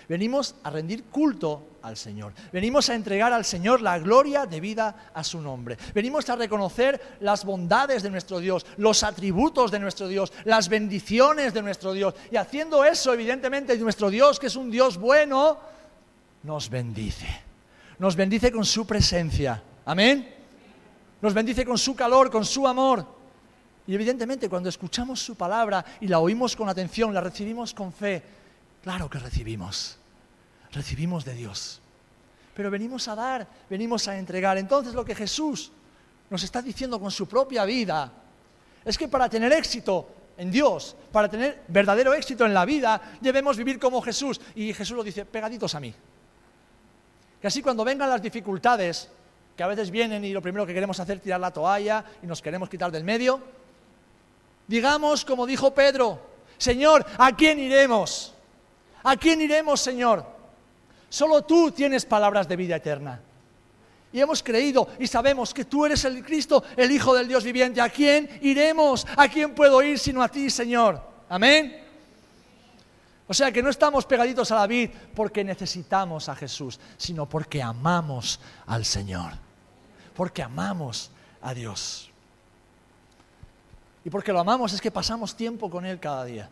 Venimos 0.07 0.55
a 0.63 0.69
rendir 0.69 1.05
culto 1.05 1.77
al 1.81 1.97
Señor. 1.97 2.33
Venimos 2.51 2.89
a 2.89 2.95
entregar 2.95 3.33
al 3.33 3.45
Señor 3.45 3.81
la 3.81 3.97
gloria 3.97 4.45
debida 4.45 5.09
a 5.13 5.23
su 5.23 5.41
nombre. 5.41 5.77
Venimos 5.93 6.29
a 6.29 6.35
reconocer 6.35 7.17
las 7.21 7.43
bondades 7.43 8.03
de 8.03 8.11
nuestro 8.11 8.39
Dios, 8.39 8.65
los 8.77 9.03
atributos 9.03 9.71
de 9.71 9.79
nuestro 9.79 10.07
Dios, 10.07 10.31
las 10.43 10.69
bendiciones 10.69 11.53
de 11.53 11.61
nuestro 11.61 11.93
Dios. 11.93 12.13
Y 12.31 12.35
haciendo 12.35 12.83
eso, 12.85 13.13
evidentemente, 13.13 13.77
nuestro 13.77 14.09
Dios, 14.09 14.39
que 14.39 14.47
es 14.47 14.55
un 14.55 14.69
Dios 14.69 14.97
bueno, 14.97 15.57
nos 16.43 16.69
bendice. 16.69 17.27
Nos 17.97 18.15
bendice 18.15 18.51
con 18.51 18.65
su 18.65 18.85
presencia. 18.85 19.63
Amén. 19.85 20.33
Nos 21.21 21.33
bendice 21.33 21.65
con 21.65 21.77
su 21.77 21.95
calor, 21.95 22.29
con 22.29 22.45
su 22.45 22.67
amor. 22.67 23.14
Y 23.87 23.93
evidentemente 23.93 24.49
cuando 24.49 24.69
escuchamos 24.69 25.21
su 25.21 25.35
palabra 25.35 25.85
y 25.99 26.07
la 26.07 26.19
oímos 26.19 26.55
con 26.55 26.67
atención, 26.69 27.13
la 27.13 27.21
recibimos 27.21 27.73
con 27.73 27.93
fe, 27.93 28.23
claro 28.83 29.09
que 29.09 29.19
recibimos, 29.19 29.97
recibimos 30.71 31.23
de 31.23 31.35
Dios. 31.35 31.81
Pero 32.55 32.71
venimos 32.71 33.07
a 33.07 33.15
dar, 33.15 33.47
venimos 33.69 34.07
a 34.07 34.17
entregar. 34.17 34.57
Entonces 34.57 34.93
lo 34.93 35.05
que 35.05 35.13
Jesús 35.13 35.71
nos 36.29 36.41
está 36.41 36.61
diciendo 36.61 36.99
con 36.99 37.11
su 37.11 37.27
propia 37.27 37.65
vida 37.65 38.11
es 38.83 38.97
que 38.97 39.07
para 39.07 39.29
tener 39.29 39.51
éxito 39.53 40.07
en 40.37 40.51
Dios, 40.51 40.95
para 41.11 41.29
tener 41.29 41.63
verdadero 41.67 42.13
éxito 42.13 42.45
en 42.45 42.53
la 42.53 42.65
vida, 42.65 43.01
debemos 43.21 43.57
vivir 43.57 43.79
como 43.79 44.01
Jesús. 44.01 44.41
Y 44.55 44.73
Jesús 44.73 44.97
lo 44.97 45.03
dice, 45.03 45.25
pegaditos 45.25 45.75
a 45.75 45.79
mí. 45.79 45.93
Que 47.39 47.47
así 47.47 47.61
cuando 47.61 47.83
vengan 47.83 48.09
las 48.09 48.21
dificultades, 48.21 49.09
que 49.55 49.63
a 49.63 49.67
veces 49.67 49.91
vienen 49.91 50.25
y 50.25 50.33
lo 50.33 50.41
primero 50.41 50.65
que 50.65 50.73
queremos 50.73 50.99
hacer 50.99 51.17
es 51.17 51.23
tirar 51.23 51.39
la 51.39 51.51
toalla 51.51 52.03
y 52.21 52.27
nos 52.27 52.41
queremos 52.41 52.69
quitar 52.69 52.91
del 52.91 53.03
medio, 53.03 53.41
Digamos 54.67 55.23
como 55.25 55.45
dijo 55.45 55.73
Pedro, 55.73 56.19
Señor, 56.57 57.05
¿a 57.17 57.35
quién 57.35 57.59
iremos? 57.59 58.33
¿A 59.03 59.15
quién 59.17 59.41
iremos, 59.41 59.81
Señor? 59.81 60.25
Solo 61.09 61.43
tú 61.43 61.71
tienes 61.71 62.05
palabras 62.05 62.47
de 62.47 62.55
vida 62.55 62.77
eterna. 62.77 63.21
Y 64.11 64.21
hemos 64.21 64.41
creído 64.41 64.87
y 64.97 65.07
sabemos 65.07 65.53
que 65.53 65.65
tú 65.65 65.85
eres 65.85 66.05
el 66.05 66.23
Cristo, 66.23 66.63
el 66.77 66.89
Hijo 66.89 67.13
del 67.13 67.27
Dios 67.27 67.43
viviente. 67.43 67.81
¿A 67.81 67.89
quién 67.89 68.39
iremos? 68.41 69.05
¿A 69.17 69.27
quién 69.27 69.53
puedo 69.53 69.83
ir 69.83 69.99
sino 69.99 70.23
a 70.23 70.29
ti, 70.29 70.49
Señor? 70.49 71.01
Amén. 71.27 71.83
O 73.27 73.33
sea 73.33 73.51
que 73.51 73.61
no 73.61 73.69
estamos 73.69 74.05
pegaditos 74.05 74.51
a 74.51 74.55
la 74.55 74.67
vid 74.67 74.89
porque 75.15 75.43
necesitamos 75.43 76.29
a 76.29 76.35
Jesús, 76.35 76.79
sino 76.97 77.27
porque 77.27 77.61
amamos 77.61 78.39
al 78.67 78.85
Señor, 78.85 79.33
porque 80.15 80.43
amamos 80.43 81.11
a 81.41 81.53
Dios. 81.53 82.11
Y 84.05 84.09
porque 84.11 84.31
lo 84.31 84.39
amamos 84.39 84.71
es 84.71 84.79
que 84.79 84.91
pasamos 84.91 85.35
tiempo 85.35 85.69
con 85.69 85.83
Él 85.83 85.99
cada 85.99 86.23
día. 86.23 86.47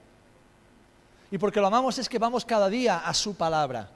Y 1.30 1.38
porque 1.38 1.62
lo 1.62 1.68
amamos 1.68 1.98
es 2.00 2.10
que 2.10 2.18
vamos 2.18 2.44
cada 2.44 2.68
día 2.68 2.98
a 2.98 3.14
su 3.14 3.36
palabra. 3.36 3.90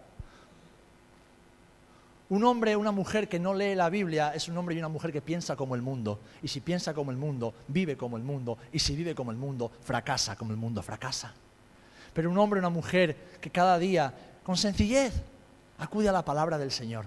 Un 2.29 2.43
hombre 2.43 2.75
o 2.75 2.79
una 2.79 2.91
mujer 2.91 3.27
que 3.27 3.39
no 3.39 3.55
lee 3.55 3.73
la 3.73 3.89
Biblia 3.89 4.31
es 4.35 4.47
un 4.47 4.57
hombre 4.57 4.75
y 4.75 4.77
una 4.77 4.89
mujer 4.89 5.11
que 5.11 5.21
piensa 5.21 5.55
como 5.55 5.73
el 5.73 5.81
mundo. 5.81 6.19
Y 6.43 6.47
si 6.47 6.61
piensa 6.61 6.93
como 6.93 7.09
el 7.09 7.17
mundo, 7.17 7.53
vive 7.67 7.97
como 7.97 8.15
el 8.15 8.23
mundo. 8.23 8.59
Y 8.71 8.77
si 8.77 8.95
vive 8.95 9.15
como 9.15 9.31
el 9.31 9.37
mundo, 9.37 9.71
fracasa 9.81 10.35
como 10.35 10.51
el 10.51 10.57
mundo 10.57 10.83
fracasa. 10.83 11.33
Pero 12.13 12.29
un 12.29 12.37
hombre 12.37 12.59
o 12.59 12.61
una 12.61 12.69
mujer 12.69 13.39
que 13.41 13.49
cada 13.49 13.79
día, 13.79 14.13
con 14.43 14.55
sencillez, 14.55 15.13
acude 15.79 16.09
a 16.09 16.11
la 16.11 16.23
palabra 16.23 16.59
del 16.59 16.71
Señor. 16.71 17.05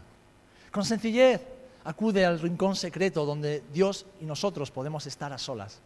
Con 0.73 0.85
sencillez, 0.85 1.43
acude 1.85 2.25
al 2.25 2.41
rincón 2.41 2.75
secreto 2.75 3.25
donde 3.25 3.63
Dios 3.73 4.07
y 4.21 4.25
nosotros 4.25 4.73
podemos 4.73 5.07
estar 5.07 5.33
a 5.33 5.39
solas. 5.39 5.81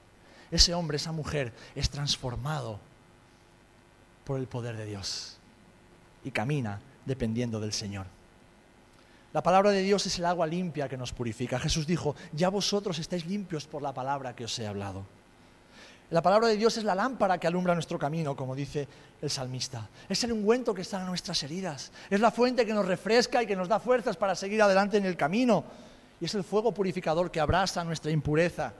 Ese 0.50 0.74
hombre, 0.74 0.96
esa 0.96 1.12
mujer 1.12 1.52
es 1.74 1.90
transformado 1.90 2.78
por 4.24 4.38
el 4.38 4.46
poder 4.46 4.76
de 4.76 4.86
Dios 4.86 5.36
y 6.24 6.30
camina 6.30 6.80
dependiendo 7.04 7.60
del 7.60 7.72
Señor. 7.72 8.06
La 9.32 9.42
palabra 9.42 9.70
de 9.70 9.82
Dios 9.82 10.06
es 10.06 10.18
el 10.18 10.26
agua 10.26 10.46
limpia 10.46 10.88
que 10.88 10.96
nos 10.96 11.12
purifica. 11.12 11.58
Jesús 11.58 11.86
dijo, 11.86 12.14
ya 12.32 12.48
vosotros 12.50 12.98
estáis 12.98 13.26
limpios 13.26 13.66
por 13.66 13.82
la 13.82 13.92
palabra 13.92 14.34
que 14.34 14.44
os 14.44 14.58
he 14.58 14.66
hablado. 14.66 15.04
La 16.10 16.22
palabra 16.22 16.46
de 16.48 16.56
Dios 16.56 16.76
es 16.76 16.84
la 16.84 16.94
lámpara 16.94 17.38
que 17.38 17.48
alumbra 17.48 17.74
nuestro 17.74 17.98
camino, 17.98 18.36
como 18.36 18.54
dice 18.54 18.86
el 19.20 19.30
salmista. 19.30 19.88
Es 20.08 20.22
el 20.22 20.32
ungüento 20.32 20.72
que 20.72 20.82
está 20.82 21.00
en 21.00 21.06
nuestras 21.06 21.42
heridas. 21.42 21.90
Es 22.08 22.20
la 22.20 22.30
fuente 22.30 22.64
que 22.64 22.74
nos 22.74 22.86
refresca 22.86 23.42
y 23.42 23.46
que 23.46 23.56
nos 23.56 23.68
da 23.68 23.80
fuerzas 23.80 24.16
para 24.16 24.36
seguir 24.36 24.62
adelante 24.62 24.98
en 24.98 25.06
el 25.06 25.16
camino. 25.16 25.64
Y 26.20 26.26
es 26.26 26.34
el 26.36 26.44
fuego 26.44 26.72
purificador 26.72 27.30
que 27.30 27.40
abraza 27.40 27.82
nuestra 27.82 28.12
impureza. 28.12 28.72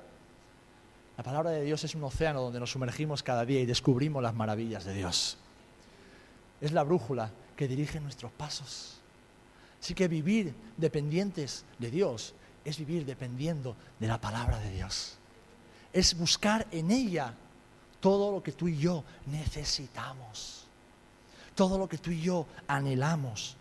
La 1.17 1.23
palabra 1.23 1.51
de 1.51 1.63
Dios 1.63 1.85
es 1.85 1.95
un 1.95 2.03
océano 2.03 2.43
donde 2.43 2.59
nos 2.59 2.73
sumergimos 2.73 3.23
cada 3.23 3.45
día 3.45 3.61
y 3.61 3.67
descubrimos 3.67 4.23
las 4.23 4.35
maravillas 4.35 4.85
de 4.85 4.95
Dios. 4.95 5.39
Es 6.61 6.73
la 6.73 6.83
brújula 6.83 7.31
que 7.57 7.69
dirige 7.69 8.01
nuestros 8.01 8.33
pasos. 8.33 8.99
Así 9.81 9.95
que 9.95 10.09
vivir 10.09 10.55
dependientes 10.77 11.65
de 11.79 11.91
Dios 11.91 12.35
es 12.65 12.79
vivir 12.79 13.05
dependiendo 13.05 13.77
de 14.01 14.09
la 14.09 14.21
palabra 14.21 14.59
de 14.59 14.71
Dios. 14.71 15.17
Es 15.93 16.19
buscar 16.19 16.67
en 16.73 16.91
ella 16.91 17.35
todo 18.01 18.33
lo 18.33 18.43
que 18.43 18.53
tú 18.53 18.67
y 18.67 18.77
yo 18.77 19.05
necesitamos. 19.27 20.65
Todo 21.55 21.79
lo 21.79 21.89
que 21.89 21.99
tú 21.99 22.11
y 22.11 22.21
yo 22.23 22.47
anhelamos. 22.67 23.57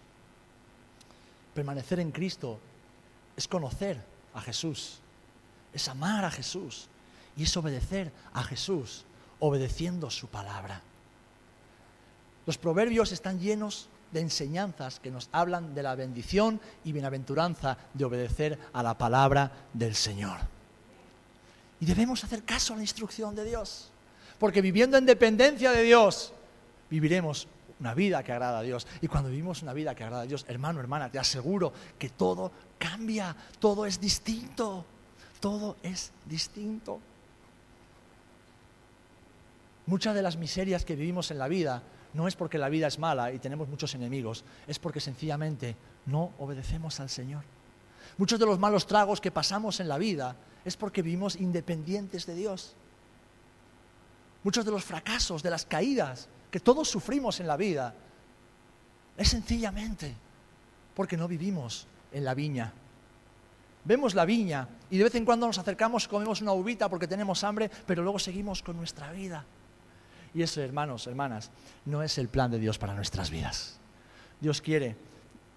Permanecer 1.54 2.00
en 2.00 2.12
Cristo 2.12 2.60
es 3.38 3.48
conocer 3.48 4.04
a 4.34 4.42
Jesús, 4.42 4.98
es 5.72 5.88
amar 5.88 6.26
a 6.26 6.32
Jesús 6.32 6.90
y 7.38 7.44
es 7.44 7.58
obedecer 7.58 8.12
a 8.34 8.44
Jesús, 8.44 9.06
obedeciendo 9.40 10.10
su 10.10 10.28
palabra. 10.28 10.82
Los 12.46 12.58
proverbios 12.58 13.12
están 13.12 13.40
llenos 13.40 13.88
de 14.12 14.20
enseñanzas 14.20 15.00
que 15.00 15.12
nos 15.12 15.30
hablan 15.32 15.74
de 15.74 15.84
la 15.84 15.96
bendición 15.96 16.60
y 16.84 16.92
bienaventuranza 16.92 17.78
de 17.94 18.06
obedecer 18.06 18.60
a 18.74 18.84
la 18.84 18.98
palabra 18.98 19.52
del 19.74 19.96
Señor. 19.96 20.40
Y 21.80 21.86
debemos 21.86 22.24
hacer 22.24 22.44
caso 22.44 22.74
a 22.74 22.78
la 22.78 22.84
instrucción 22.84 23.36
de 23.36 23.46
Dios, 23.46 23.90
porque 24.40 24.62
viviendo 24.62 24.98
en 24.98 25.06
dependencia 25.06 25.72
de 25.72 25.84
Dios, 25.84 26.34
viviremos 26.90 27.48
una 27.80 27.94
vida 27.94 28.24
que 28.24 28.32
agrada 28.32 28.60
a 28.60 28.62
Dios. 28.62 28.88
Y 29.02 29.08
cuando 29.08 29.30
vivimos 29.30 29.62
una 29.62 29.74
vida 29.74 29.96
que 29.96 30.04
agrada 30.04 30.24
a 30.24 30.26
Dios, 30.26 30.46
hermano, 30.48 30.80
hermana, 30.80 31.10
te 31.12 31.20
aseguro 31.20 31.74
que 31.98 32.10
todo 32.10 32.52
cambia, 32.78 33.36
todo 33.60 33.86
es 33.86 34.00
distinto, 34.00 34.86
todo 35.40 35.76
es 35.84 36.12
distinto. 36.26 37.00
Muchas 39.86 40.16
de 40.16 40.22
las 40.22 40.38
miserias 40.38 40.86
que 40.86 40.96
vivimos 40.96 41.32
en 41.32 41.40
la 41.40 41.48
vida 41.48 41.84
no 42.14 42.28
es 42.28 42.36
porque 42.36 42.58
la 42.58 42.70
vida 42.70 42.88
es 42.88 43.00
mala 43.00 43.34
y 43.34 43.40
tenemos 43.40 43.68
muchos 43.68 43.96
enemigos, 43.96 44.44
es 44.68 44.80
porque 44.80 45.00
sencillamente 45.00 45.76
no 46.06 46.32
obedecemos 46.40 47.00
al 47.00 47.10
Señor. 47.10 47.44
Muchos 48.18 48.40
de 48.40 48.46
los 48.46 48.60
malos 48.60 48.88
tragos 48.88 49.20
que 49.20 49.32
pasamos 49.32 49.80
en 49.80 49.88
la 49.88 49.98
vida 49.98 50.36
es 50.64 50.78
porque 50.78 51.02
vivimos 51.02 51.36
independientes 51.36 52.26
de 52.26 52.36
Dios. 52.36 52.76
Muchos 54.44 54.66
de 54.66 54.72
los 54.72 54.84
fracasos, 54.84 55.42
de 55.42 55.50
las 55.50 55.66
caídas 55.66 56.30
que 56.52 56.60
todos 56.60 56.90
sufrimos 56.90 57.40
en 57.40 57.48
la 57.48 57.58
vida, 57.58 57.96
es 59.18 59.30
sencillamente 59.30 60.16
porque 60.96 61.18
no 61.18 61.28
vivimos 61.28 61.88
en 62.12 62.24
la 62.24 62.34
viña. 62.34 62.72
Vemos 63.86 64.16
la 64.16 64.26
viña 64.26 64.68
y 64.90 64.98
de 64.98 65.04
vez 65.06 65.16
en 65.16 65.26
cuando 65.26 65.48
nos 65.48 65.58
acercamos, 65.58 66.08
comemos 66.08 66.42
una 66.42 66.54
uvita 66.54 66.90
porque 66.90 67.08
tenemos 67.08 67.44
hambre, 67.44 67.70
pero 67.86 68.04
luego 68.04 68.20
seguimos 68.20 68.62
con 68.62 68.78
nuestra 68.78 69.12
vida. 69.12 69.46
Y 70.34 70.42
eso, 70.42 70.62
hermanos, 70.62 71.06
hermanas, 71.08 71.52
no 71.86 72.02
es 72.02 72.18
el 72.18 72.28
plan 72.28 72.50
de 72.50 72.60
Dios 72.60 72.78
para 72.78 72.94
nuestras 72.94 73.30
vidas. 73.30 73.78
Dios 74.40 74.62
quiere 74.62 74.96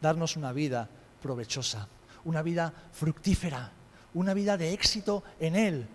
darnos 0.00 0.36
una 0.36 0.52
vida 0.52 0.88
provechosa, 1.22 1.88
una 2.24 2.42
vida 2.42 2.72
fructífera, 2.92 3.72
una 4.14 4.34
vida 4.34 4.56
de 4.56 4.72
éxito 4.72 5.24
en 5.40 5.56
Él, 5.56 5.86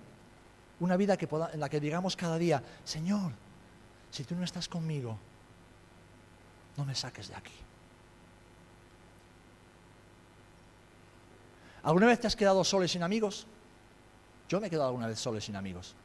una 0.79 0.97
vida 0.97 1.17
en 1.53 1.59
la 1.59 1.69
que 1.69 1.79
digamos 1.79 2.15
cada 2.15 2.37
día, 2.37 2.63
Señor, 2.83 3.31
si 4.09 4.23
tú 4.23 4.35
no 4.35 4.43
estás 4.43 4.67
conmigo, 4.67 5.17
no 6.77 6.85
me 6.85 6.95
saques 6.95 7.29
de 7.29 7.35
aquí. 7.35 7.53
¿Alguna 11.83 12.07
vez 12.07 12.19
te 12.19 12.27
has 12.27 12.35
quedado 12.35 12.63
solo 12.63 12.85
y 12.85 12.87
sin 12.87 13.03
amigos? 13.03 13.47
Yo 14.49 14.59
me 14.59 14.67
he 14.67 14.69
quedado 14.69 14.89
alguna 14.89 15.07
vez 15.07 15.19
solo 15.19 15.37
y 15.37 15.41
sin 15.41 15.55
amigos. 15.55 15.95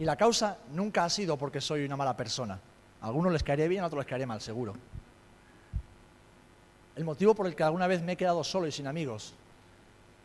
Y 0.00 0.04
la 0.06 0.16
causa 0.16 0.56
nunca 0.72 1.04
ha 1.04 1.10
sido 1.10 1.36
porque 1.36 1.60
soy 1.60 1.84
una 1.84 1.94
mala 1.94 2.16
persona. 2.16 2.58
A 3.02 3.06
algunos 3.08 3.30
les 3.34 3.42
caeré 3.42 3.68
bien, 3.68 3.84
a 3.84 3.86
otros 3.86 3.98
les 3.98 4.08
caeré 4.08 4.24
mal, 4.24 4.40
seguro. 4.40 4.72
El 6.96 7.04
motivo 7.04 7.34
por 7.34 7.46
el 7.46 7.54
que 7.54 7.64
alguna 7.64 7.86
vez 7.86 8.00
me 8.02 8.12
he 8.12 8.16
quedado 8.16 8.42
solo 8.42 8.66
y 8.66 8.72
sin 8.72 8.86
amigos 8.86 9.34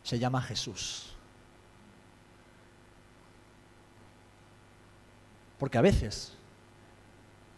se 0.02 0.18
llama 0.18 0.40
Jesús. 0.40 1.12
Porque 5.58 5.76
a 5.76 5.82
veces 5.82 6.32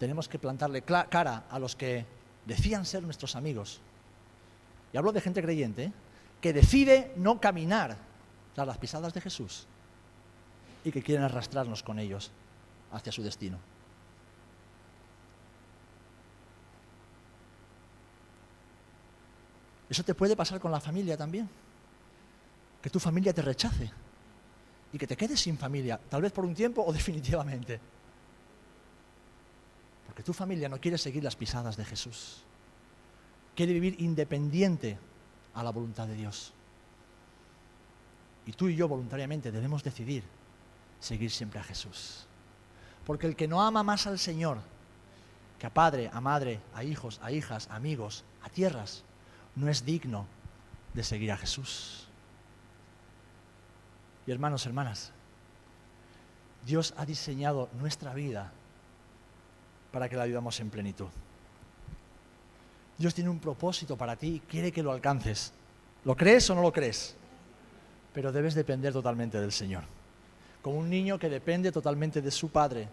tenemos 0.00 0.26
que 0.26 0.40
plantarle 0.40 0.82
cara 0.82 1.44
a 1.48 1.58
los 1.60 1.76
que 1.76 2.04
decían 2.46 2.84
ser 2.84 3.04
nuestros 3.04 3.36
amigos. 3.36 3.80
Y 4.92 4.96
hablo 4.96 5.12
de 5.12 5.20
gente 5.20 5.40
creyente, 5.40 5.84
¿eh? 5.84 5.92
que 6.40 6.52
decide 6.52 7.12
no 7.14 7.40
caminar 7.40 7.96
tras 8.56 8.66
las 8.66 8.78
pisadas 8.78 9.14
de 9.14 9.20
Jesús 9.20 9.68
y 10.88 10.92
que 10.92 11.02
quieren 11.02 11.24
arrastrarnos 11.24 11.82
con 11.82 11.98
ellos 11.98 12.30
hacia 12.92 13.12
su 13.12 13.22
destino. 13.22 13.58
Eso 19.90 20.02
te 20.02 20.14
puede 20.14 20.34
pasar 20.34 20.58
con 20.58 20.72
la 20.72 20.80
familia 20.80 21.16
también. 21.16 21.48
Que 22.80 22.88
tu 22.88 22.98
familia 22.98 23.34
te 23.34 23.42
rechace 23.42 23.90
y 24.92 24.96
que 24.96 25.06
te 25.06 25.16
quedes 25.16 25.40
sin 25.40 25.58
familia, 25.58 26.00
tal 26.08 26.22
vez 26.22 26.32
por 26.32 26.46
un 26.46 26.54
tiempo 26.54 26.82
o 26.82 26.92
definitivamente. 26.98 27.78
Porque 30.06 30.22
tu 30.22 30.32
familia 30.32 30.70
no 30.70 30.80
quiere 30.80 30.96
seguir 30.96 31.22
las 31.22 31.36
pisadas 31.36 31.76
de 31.76 31.84
Jesús. 31.84 32.42
Quiere 33.54 33.74
vivir 33.74 34.00
independiente 34.00 34.98
a 35.52 35.62
la 35.62 35.70
voluntad 35.70 36.06
de 36.06 36.14
Dios. 36.14 36.54
Y 38.46 38.52
tú 38.52 38.68
y 38.68 38.76
yo 38.76 38.88
voluntariamente 38.88 39.52
debemos 39.52 39.84
decidir 39.84 40.37
seguir 41.00 41.30
siempre 41.30 41.60
a 41.60 41.64
Jesús. 41.64 42.26
Porque 43.06 43.26
el 43.26 43.36
que 43.36 43.48
no 43.48 43.62
ama 43.62 43.82
más 43.82 44.06
al 44.06 44.18
Señor 44.18 44.58
que 45.58 45.66
a 45.66 45.74
padre, 45.74 46.08
a 46.12 46.20
madre, 46.20 46.60
a 46.74 46.84
hijos, 46.84 47.18
a 47.22 47.32
hijas, 47.32 47.68
a 47.68 47.76
amigos, 47.76 48.24
a 48.42 48.48
tierras, 48.48 49.02
no 49.56 49.68
es 49.68 49.84
digno 49.84 50.26
de 50.94 51.02
seguir 51.02 51.32
a 51.32 51.36
Jesús. 51.36 52.06
Y 54.26 54.30
hermanos, 54.30 54.66
hermanas, 54.66 55.10
Dios 56.64 56.94
ha 56.96 57.04
diseñado 57.04 57.68
nuestra 57.80 58.14
vida 58.14 58.52
para 59.90 60.08
que 60.08 60.16
la 60.16 60.26
vivamos 60.26 60.60
en 60.60 60.70
plenitud. 60.70 61.08
Dios 62.98 63.14
tiene 63.14 63.30
un 63.30 63.40
propósito 63.40 63.96
para 63.96 64.16
ti 64.16 64.34
y 64.34 64.40
quiere 64.40 64.70
que 64.70 64.82
lo 64.82 64.92
alcances. 64.92 65.52
¿Lo 66.04 66.16
crees 66.16 66.48
o 66.50 66.54
no 66.54 66.62
lo 66.62 66.72
crees? 66.72 67.16
Pero 68.12 68.30
debes 68.30 68.54
depender 68.54 68.92
totalmente 68.92 69.40
del 69.40 69.52
Señor 69.52 69.97
como 70.62 70.78
un 70.78 70.90
niño 70.90 71.18
que 71.18 71.28
depende 71.28 71.72
totalmente 71.72 72.20
de 72.20 72.30
su 72.30 72.50
padre 72.50 72.88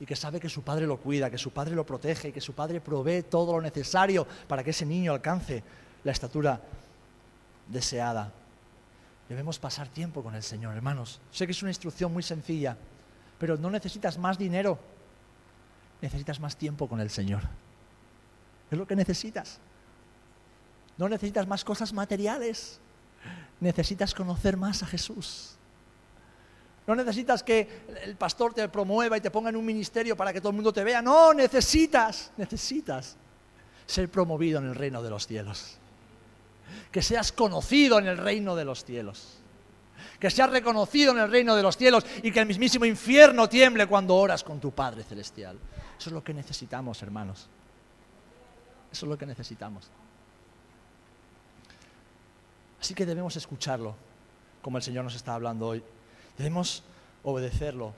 y 0.00 0.06
que 0.06 0.16
sabe 0.16 0.40
que 0.40 0.48
su 0.48 0.62
padre 0.62 0.86
lo 0.86 0.98
cuida, 0.98 1.30
que 1.30 1.38
su 1.38 1.50
padre 1.50 1.74
lo 1.74 1.86
protege 1.86 2.28
y 2.28 2.32
que 2.32 2.40
su 2.40 2.54
padre 2.54 2.80
provee 2.80 3.22
todo 3.22 3.52
lo 3.52 3.60
necesario 3.60 4.26
para 4.48 4.64
que 4.64 4.70
ese 4.70 4.86
niño 4.86 5.12
alcance 5.12 5.62
la 6.04 6.12
estatura 6.12 6.60
deseada. 7.68 8.32
Debemos 9.28 9.58
pasar 9.58 9.88
tiempo 9.88 10.22
con 10.22 10.34
el 10.34 10.42
Señor, 10.42 10.74
hermanos. 10.74 11.20
Sé 11.30 11.46
que 11.46 11.52
es 11.52 11.62
una 11.62 11.70
instrucción 11.70 12.12
muy 12.12 12.22
sencilla, 12.22 12.76
pero 13.38 13.56
no 13.56 13.70
necesitas 13.70 14.18
más 14.18 14.38
dinero, 14.38 14.78
necesitas 16.00 16.40
más 16.40 16.56
tiempo 16.56 16.88
con 16.88 17.00
el 17.00 17.10
Señor. 17.10 17.42
Es 18.70 18.78
lo 18.78 18.86
que 18.86 18.96
necesitas. 18.96 19.60
No 20.98 21.08
necesitas 21.08 21.46
más 21.46 21.64
cosas 21.64 21.92
materiales, 21.92 22.80
necesitas 23.60 24.14
conocer 24.14 24.56
más 24.56 24.82
a 24.82 24.86
Jesús 24.86 25.56
No 26.86 26.96
necesitas 26.96 27.42
que 27.42 27.84
el 28.02 28.16
pastor 28.16 28.54
te 28.54 28.68
promueva 28.68 29.16
y 29.16 29.20
te 29.20 29.30
ponga 29.30 29.50
en 29.50 29.56
un 29.56 29.64
ministerio 29.64 30.16
para 30.16 30.32
que 30.32 30.40
todo 30.40 30.50
el 30.50 30.56
mundo 30.56 30.72
te 30.72 30.82
vea. 30.82 31.00
No, 31.00 31.32
necesitas, 31.32 32.32
necesitas 32.36 33.16
ser 33.86 34.10
promovido 34.10 34.58
en 34.58 34.66
el 34.66 34.74
reino 34.74 35.02
de 35.02 35.10
los 35.10 35.26
cielos. 35.26 35.78
Que 36.90 37.02
seas 37.02 37.30
conocido 37.30 37.98
en 37.98 38.06
el 38.06 38.18
reino 38.18 38.56
de 38.56 38.64
los 38.64 38.84
cielos. 38.84 39.38
Que 40.18 40.30
seas 40.30 40.50
reconocido 40.50 41.12
en 41.12 41.18
el 41.18 41.30
reino 41.30 41.54
de 41.54 41.62
los 41.62 41.76
cielos 41.76 42.04
y 42.22 42.32
que 42.32 42.40
el 42.40 42.46
mismísimo 42.46 42.84
infierno 42.84 43.48
tiemble 43.48 43.86
cuando 43.86 44.16
oras 44.16 44.42
con 44.42 44.60
tu 44.60 44.72
Padre 44.72 45.04
Celestial. 45.04 45.58
Eso 45.98 46.10
es 46.10 46.12
lo 46.12 46.24
que 46.24 46.34
necesitamos, 46.34 47.00
hermanos. 47.02 47.48
Eso 48.90 49.06
es 49.06 49.10
lo 49.10 49.16
que 49.16 49.26
necesitamos. 49.26 49.88
Así 52.80 52.94
que 52.94 53.06
debemos 53.06 53.36
escucharlo, 53.36 53.94
como 54.60 54.76
el 54.76 54.82
Señor 54.82 55.04
nos 55.04 55.14
está 55.14 55.34
hablando 55.34 55.68
hoy. 55.68 55.84
Debemos 56.38 56.82
obedecerlo 57.22 57.92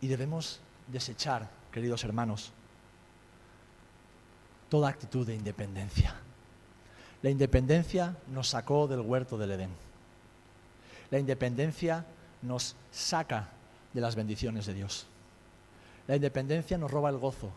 y 0.00 0.08
debemos 0.08 0.60
desechar, 0.88 1.48
queridos 1.70 2.04
hermanos, 2.04 2.52
toda 4.68 4.88
actitud 4.88 5.26
de 5.26 5.34
independencia. 5.34 6.14
La 7.22 7.30
independencia 7.30 8.16
nos 8.28 8.48
sacó 8.48 8.88
del 8.88 9.00
huerto 9.00 9.38
del 9.38 9.52
Edén. 9.52 9.70
La 11.10 11.18
independencia 11.18 12.04
nos 12.42 12.74
saca 12.90 13.50
de 13.92 14.00
las 14.00 14.16
bendiciones 14.16 14.66
de 14.66 14.74
Dios. 14.74 15.06
La 16.06 16.16
independencia 16.16 16.78
nos 16.78 16.90
roba 16.90 17.10
el 17.10 17.18
gozo, 17.18 17.50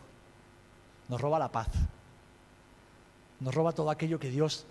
nos 1.08 1.20
roba 1.20 1.38
la 1.38 1.50
paz, 1.50 1.68
nos 3.40 3.54
roba 3.54 3.72
todo 3.72 3.90
aquello 3.90 4.20
que 4.20 4.30
Dios 4.30 4.66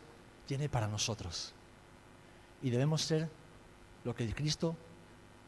tiene 0.45 0.69
para 0.69 0.87
nosotros. 0.87 1.53
Y 2.61 2.69
debemos 2.69 3.01
ser 3.01 3.27
lo 4.03 4.15
que 4.15 4.33
Cristo 4.33 4.75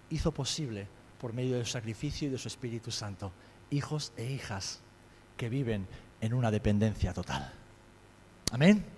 hizo 0.10 0.32
posible 0.32 0.88
por 1.20 1.34
medio 1.34 1.58
de 1.58 1.66
su 1.66 1.72
sacrificio 1.72 2.28
y 2.28 2.32
de 2.32 2.38
su 2.38 2.48
Espíritu 2.48 2.92
Santo, 2.92 3.32
hijos 3.70 4.14
e 4.18 4.32
hijas 4.32 4.82
que 5.36 5.50
viven 5.50 5.88
en 6.22 6.34
una 6.34 6.52
dependencia 6.52 7.14
total. 7.14 7.54
Amén. 8.52 8.97